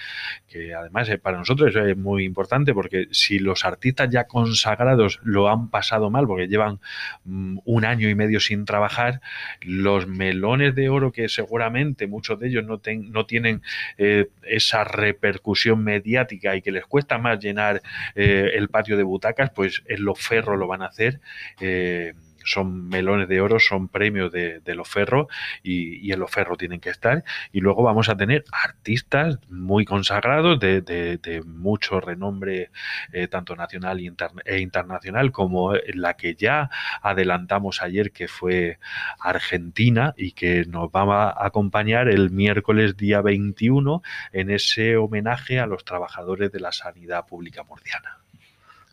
que 0.49 0.75
además 0.75 1.09
eh, 1.09 1.17
para 1.17 1.39
nosotros 1.39 1.75
es 1.75 1.97
muy 1.97 2.25
importante 2.25 2.75
porque 2.75 3.09
si 3.11 3.39
los 3.39 3.65
artistas 3.65 4.11
ya 4.11 4.25
consagrados 4.25 5.19
lo 5.23 5.49
han 5.49 5.71
pasado 5.71 6.11
mal, 6.11 6.27
porque 6.27 6.47
llevan 6.47 6.79
mm, 7.25 7.54
un 7.65 7.85
año 7.85 8.09
y 8.09 8.15
medio 8.15 8.41
sin 8.41 8.65
trabajar, 8.65 9.21
los 9.63 10.07
melones 10.07 10.75
de 10.75 10.89
oro 10.89 11.13
que 11.13 11.29
seguramente 11.29 12.07
muchos 12.07 12.39
de 12.41 12.49
ellos 12.49 12.65
no, 12.65 12.79
ten- 12.79 13.11
no 13.13 13.27
tienen 13.27 13.63
eh, 13.99 14.29
esa 14.43 14.85
repercusión 14.85 15.83
mediática 15.85 16.57
y 16.57 16.63
que 16.63 16.73
les 16.73 16.87
cuesta 16.87 17.19
más 17.19 17.39
llenar 17.39 17.83
eh, 18.15 18.51
el 18.55 18.69
patio 18.69 18.97
de 18.97 19.03
butacas, 19.03 19.51
pues 19.55 19.83
en 19.87 20.05
los 20.05 20.19
ferros 20.21 20.59
lo 20.59 20.67
van 20.67 20.83
a 20.83 20.87
hacer. 20.87 21.21
eh, 21.61 22.15
son 22.45 22.89
melones 22.89 23.29
de 23.29 23.41
oro, 23.41 23.59
son 23.59 23.89
premios 23.89 24.31
de, 24.33 24.61
de 24.61 24.75
los 24.75 24.89
ferros 24.89 25.27
y, 25.63 25.97
y 26.07 26.13
en 26.13 26.21
los 26.21 26.31
ferros 26.31 26.59
tienen 26.59 26.81
que 26.81 26.91
estar. 26.91 27.25
Y 27.53 27.61
luego 27.61 27.83
vamos 27.83 28.09
a 28.09 28.17
tener 28.17 28.45
artistas 28.53 29.39
muy 29.49 29.85
consagrados 29.85 30.59
de, 30.61 30.81
de- 30.81 31.19
de 31.19 31.43
mucho 31.43 32.01
renombre, 32.01 32.71
eh, 33.13 33.29
tanto 33.29 33.57
nacional 33.57 34.01
e, 34.01 34.13
e 34.45 34.59
internacional, 34.61 35.33
como 35.33 35.75
la 35.95 36.15
que 36.15 36.35
ya 36.35 36.71
adelantamos 37.03 37.83
ayer, 37.83 38.13
que 38.13 38.29
fue 38.29 38.79
Argentina 39.21 40.15
y 40.17 40.33
que 40.33 40.65
nos 40.67 40.89
va 40.89 41.31
a 41.31 41.47
acompañar 41.47 42.09
el 42.09 42.31
miércoles 42.31 42.97
día 42.97 43.21
21 43.21 44.03
en 44.33 44.51
ese 44.51 44.97
homenaje 44.97 45.59
a 45.61 45.67
los 45.67 45.85
trabajadores 45.85 46.53
de 46.53 46.61
la 46.61 46.73
sanidad 46.73 47.27
pública 47.27 47.63
murciana. 47.65 48.24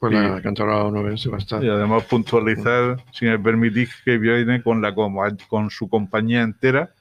Pues 0.02 0.14
Sí. 0.14 0.20
la 0.20 0.42
cantora 0.42 0.84
onubense 0.84 1.30
va 1.30 1.36
a 1.36 1.40
estar. 1.40 1.64
Y 1.64 1.70
además 1.70 2.06
puntualizar, 2.06 2.98
si 3.12 3.26
me 3.26 3.38
permitís, 3.38 3.94
que 4.04 4.18
viene 4.18 4.64
con, 4.64 4.82
la, 4.82 4.96
con 5.48 5.70
su 5.70 5.88
compañía 5.88 6.42
entera. 6.42 6.92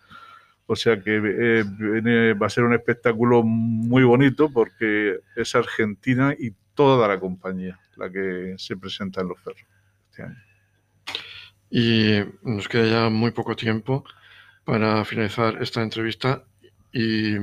O 0.66 0.76
sea 0.76 1.00
que 1.00 1.16
eh, 1.16 1.64
viene- 1.78 2.34
va 2.34 2.46
a 2.46 2.50
ser 2.50 2.64
un 2.64 2.74
espectáculo 2.74 3.42
muy 3.42 4.04
bonito 4.04 4.50
porque 4.52 5.18
es 5.34 5.54
Argentina 5.54 6.34
y 6.38 6.52
toda 6.74 7.08
la 7.08 7.18
compañía 7.18 7.78
la 7.96 8.10
que 8.10 8.54
se 8.58 8.76
presenta 8.76 9.22
en 9.22 9.28
los 9.28 9.40
ferros 9.40 9.64
este 10.10 10.22
año. 10.24 10.36
Y 11.70 12.20
nos 12.42 12.68
queda 12.68 12.86
ya 12.86 13.08
muy 13.08 13.30
poco 13.30 13.56
tiempo 13.56 14.04
para 14.64 15.06
finalizar 15.06 15.56
esta 15.62 15.80
entrevista 15.82 16.44
y 16.92 17.36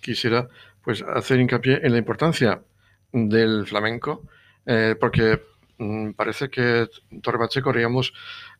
quisiera 0.00 0.46
pues 0.84 1.02
hacer 1.02 1.40
hincapié 1.40 1.80
en 1.82 1.90
la 1.92 1.98
importancia 1.98 2.62
del 3.12 3.66
flamenco, 3.66 4.22
eh, 4.66 4.96
porque 5.00 5.42
mm, 5.78 6.12
parece 6.12 6.48
que 6.50 6.88
Torre 7.22 7.38
Pacheco, 7.38 7.72
digamos, 7.72 8.12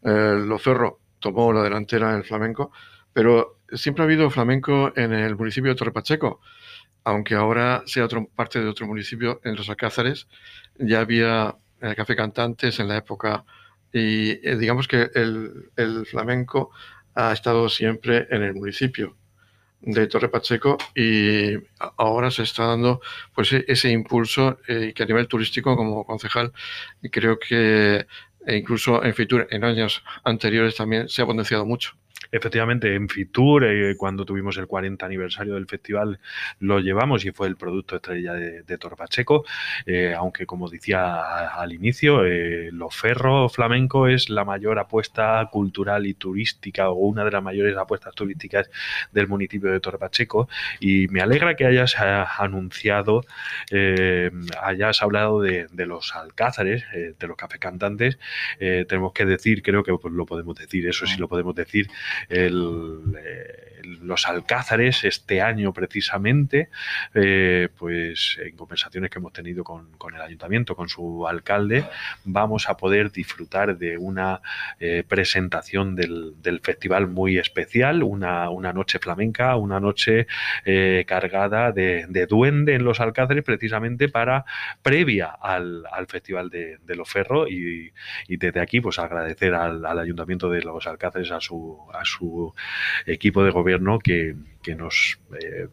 eh, 0.02 0.34
Loferro 0.46 1.00
tomó 1.18 1.52
la 1.52 1.62
delantera 1.62 2.10
en 2.10 2.16
el 2.16 2.24
flamenco, 2.24 2.72
pero 3.12 3.60
siempre 3.72 4.02
ha 4.02 4.06
habido 4.06 4.30
flamenco 4.30 4.92
en 4.96 5.12
el 5.12 5.36
municipio 5.36 5.70
de 5.70 5.76
Torre 5.76 5.92
Pacheco, 5.92 6.40
aunque 7.04 7.34
ahora 7.34 7.82
sea 7.86 8.04
otro, 8.04 8.26
parte 8.34 8.60
de 8.60 8.68
otro 8.68 8.86
municipio, 8.86 9.40
en 9.44 9.56
los 9.56 9.68
Alcázares, 9.68 10.28
ya 10.78 11.00
había 11.00 11.56
eh, 11.80 11.94
café 11.96 12.16
cantantes 12.16 12.78
en 12.80 12.88
la 12.88 12.96
época 12.98 13.44
y 13.92 14.30
eh, 14.48 14.56
digamos 14.56 14.88
que 14.88 15.10
el 15.14 16.06
flamenco 16.06 16.70
ha 17.14 17.32
estado 17.32 17.68
siempre 17.68 18.26
en 18.30 18.42
el 18.42 18.54
municipio 18.54 19.16
de 19.82 20.06
Torre 20.06 20.28
Pacheco 20.28 20.78
y 20.94 21.54
ahora 21.98 22.30
se 22.30 22.44
está 22.44 22.66
dando 22.66 23.00
pues 23.34 23.52
e- 23.52 23.64
ese 23.68 23.90
impulso 23.90 24.58
eh, 24.68 24.92
que 24.94 25.02
a 25.02 25.06
nivel 25.06 25.28
turístico 25.28 25.76
como 25.76 26.04
concejal 26.04 26.52
creo 27.10 27.38
que 27.38 28.06
e 28.46 28.56
incluso 28.56 29.04
en 29.04 29.14
en 29.50 29.64
años 29.64 30.02
anteriores 30.24 30.76
también 30.76 31.08
se 31.08 31.22
ha 31.22 31.26
potenciado 31.26 31.64
mucho. 31.66 31.94
Efectivamente, 32.32 32.94
en 32.94 33.08
Fitur, 33.08 33.64
eh, 33.64 33.94
cuando 33.96 34.24
tuvimos 34.24 34.56
el 34.56 34.66
40 34.66 35.06
aniversario 35.06 35.54
del 35.54 35.66
festival, 35.66 36.18
lo 36.58 36.80
llevamos 36.80 37.24
y 37.24 37.30
fue 37.30 37.46
el 37.46 37.56
producto 37.56 37.96
estrella 37.96 38.32
de, 38.32 38.62
de 38.62 38.78
Torpacheco. 38.78 39.44
Eh, 39.86 40.14
aunque, 40.16 40.46
como 40.46 40.68
decía 40.68 41.48
al 41.48 41.72
inicio, 41.72 42.24
eh, 42.24 42.70
lo 42.72 42.90
ferro 42.90 43.48
flamenco 43.48 44.08
es 44.08 44.30
la 44.30 44.44
mayor 44.44 44.78
apuesta 44.78 45.48
cultural 45.52 46.06
y 46.06 46.14
turística 46.14 46.90
o 46.90 46.94
una 46.94 47.24
de 47.24 47.30
las 47.30 47.42
mayores 47.42 47.76
apuestas 47.76 48.14
turísticas 48.14 48.70
del 49.12 49.28
municipio 49.28 49.70
de 49.70 49.80
Torpacheco. 49.80 50.48
Y 50.80 51.08
me 51.08 51.20
alegra 51.20 51.54
que 51.56 51.66
hayas 51.66 51.96
ah, 51.98 52.28
anunciado, 52.38 53.24
eh, 53.70 54.30
hayas 54.60 55.02
hablado 55.02 55.40
de, 55.40 55.68
los 55.86 56.14
alcázares, 56.14 56.84
eh, 56.94 57.14
de 57.18 57.26
los 57.26 57.36
café 57.36 57.58
cantantes. 57.58 58.18
Eh, 58.58 58.84
tenemos 58.88 59.12
que 59.12 59.24
decir, 59.24 59.62
creo 59.62 59.82
que 59.82 59.92
lo 60.10 60.26
podemos 60.26 60.56
decir, 60.56 60.86
eso 60.88 61.06
sí 61.06 61.18
lo 61.18 61.28
podemos 61.28 61.54
decir, 61.54 61.88
el, 62.28 63.02
eh, 63.24 63.71
los 63.82 64.26
alcázares 64.26 65.04
este 65.04 65.40
año 65.40 65.72
precisamente, 65.72 66.68
eh, 67.14 67.68
pues 67.76 68.38
en 68.42 68.56
conversaciones 68.56 69.10
que 69.10 69.18
hemos 69.18 69.32
tenido 69.32 69.64
con, 69.64 69.88
el 70.14 70.20
ayuntamiento, 70.20 70.76
con 70.76 70.88
su 70.88 71.26
alcalde, 71.26 71.84
vamos 72.24 72.68
a 72.68 72.76
poder 72.76 73.10
disfrutar 73.12 73.76
de 73.76 73.98
una 73.98 74.40
eh, 74.80 75.04
presentación 75.06 75.94
del, 75.96 76.34
festival 76.62 77.08
muy 77.08 77.38
especial, 77.38 78.02
una, 78.02 78.48
noche 78.72 78.98
flamenca, 78.98 79.56
una 79.56 79.80
noche 79.80 80.26
eh, 80.64 81.04
cargada 81.06 81.72
de, 81.72 82.06
de 82.08 82.26
duende 82.26 82.74
en 82.74 82.84
los 82.84 83.00
alcázares 83.00 83.44
precisamente 83.44 84.08
para 84.08 84.44
previa 84.82 85.26
al, 85.26 85.84
al 85.90 86.06
festival 86.06 86.50
de, 86.50 86.78
los 86.94 87.08
ferros 87.08 87.50
y, 87.50 87.90
y 88.28 88.36
desde 88.36 88.60
aquí 88.60 88.80
pues 88.82 88.98
agradecer 88.98 89.54
al, 89.54 89.84
al 89.86 89.98
ayuntamiento 89.98 90.50
de 90.50 90.62
los 90.62 90.86
alcázares 90.86 91.30
a 91.30 91.40
su, 91.40 91.78
a 91.92 92.04
su 92.04 92.54
equipo 93.06 93.42
de 93.42 93.50
gobierno 93.50 93.71
que, 94.02 94.34
que 94.62 94.74
nos 94.74 95.18
eh, 95.40 95.68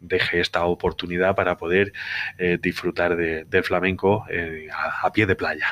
deje 0.00 0.40
esta 0.40 0.64
oportunidad 0.64 1.34
para 1.34 1.56
poder 1.56 1.92
eh, 2.38 2.58
disfrutar 2.60 3.16
de- 3.16 3.44
del 3.44 3.62
flamenco 3.64 4.24
eh, 4.30 4.68
a, 4.72 5.06
a 5.06 5.12
pie 5.12 5.26
de 5.26 5.36
playa. 5.36 5.66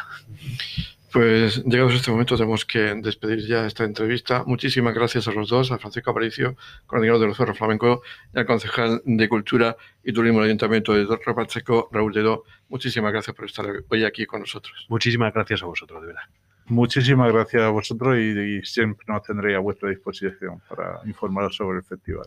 Pues 1.12 1.64
llegados 1.64 1.92
a 1.92 1.96
este 1.96 2.12
momento 2.12 2.36
tenemos 2.36 2.64
que 2.64 2.94
despedir 2.94 3.44
ya 3.44 3.66
esta 3.66 3.82
entrevista. 3.82 4.44
Muchísimas 4.46 4.94
gracias 4.94 5.26
a 5.26 5.32
los 5.32 5.48
dos, 5.48 5.72
a 5.72 5.78
Francisco 5.78 6.12
Aparicio, 6.12 6.56
coordinador 6.86 7.20
de 7.20 7.26
los 7.26 7.36
Cerros 7.36 7.58
Flamenco, 7.58 8.02
y 8.32 8.38
al 8.38 8.46
concejal 8.46 9.02
de 9.04 9.28
Cultura 9.28 9.76
y 10.04 10.12
Turismo 10.12 10.38
del 10.38 10.50
Ayuntamiento 10.50 10.94
de 10.94 11.06
Torre 11.06 11.34
Pacheco, 11.34 11.88
Raúl 11.90 12.12
Lledó. 12.14 12.44
Muchísimas 12.68 13.12
gracias 13.12 13.34
por 13.34 13.46
estar 13.46 13.66
hoy 13.88 14.04
aquí 14.04 14.24
con 14.24 14.38
nosotros. 14.38 14.86
Muchísimas 14.88 15.34
gracias 15.34 15.64
a 15.64 15.66
vosotros, 15.66 16.00
de 16.00 16.06
verdad. 16.06 16.22
Muchísimas 16.70 17.32
gracias 17.32 17.64
a 17.64 17.70
vosotros 17.70 18.16
y, 18.16 18.62
siempre 18.62 19.04
nos 19.08 19.24
tendré 19.24 19.56
a 19.56 19.58
vuestra 19.58 19.90
disposición 19.90 20.62
para 20.68 21.00
informaros 21.04 21.56
sobre 21.56 21.78
el 21.78 21.84
festival. 21.84 22.26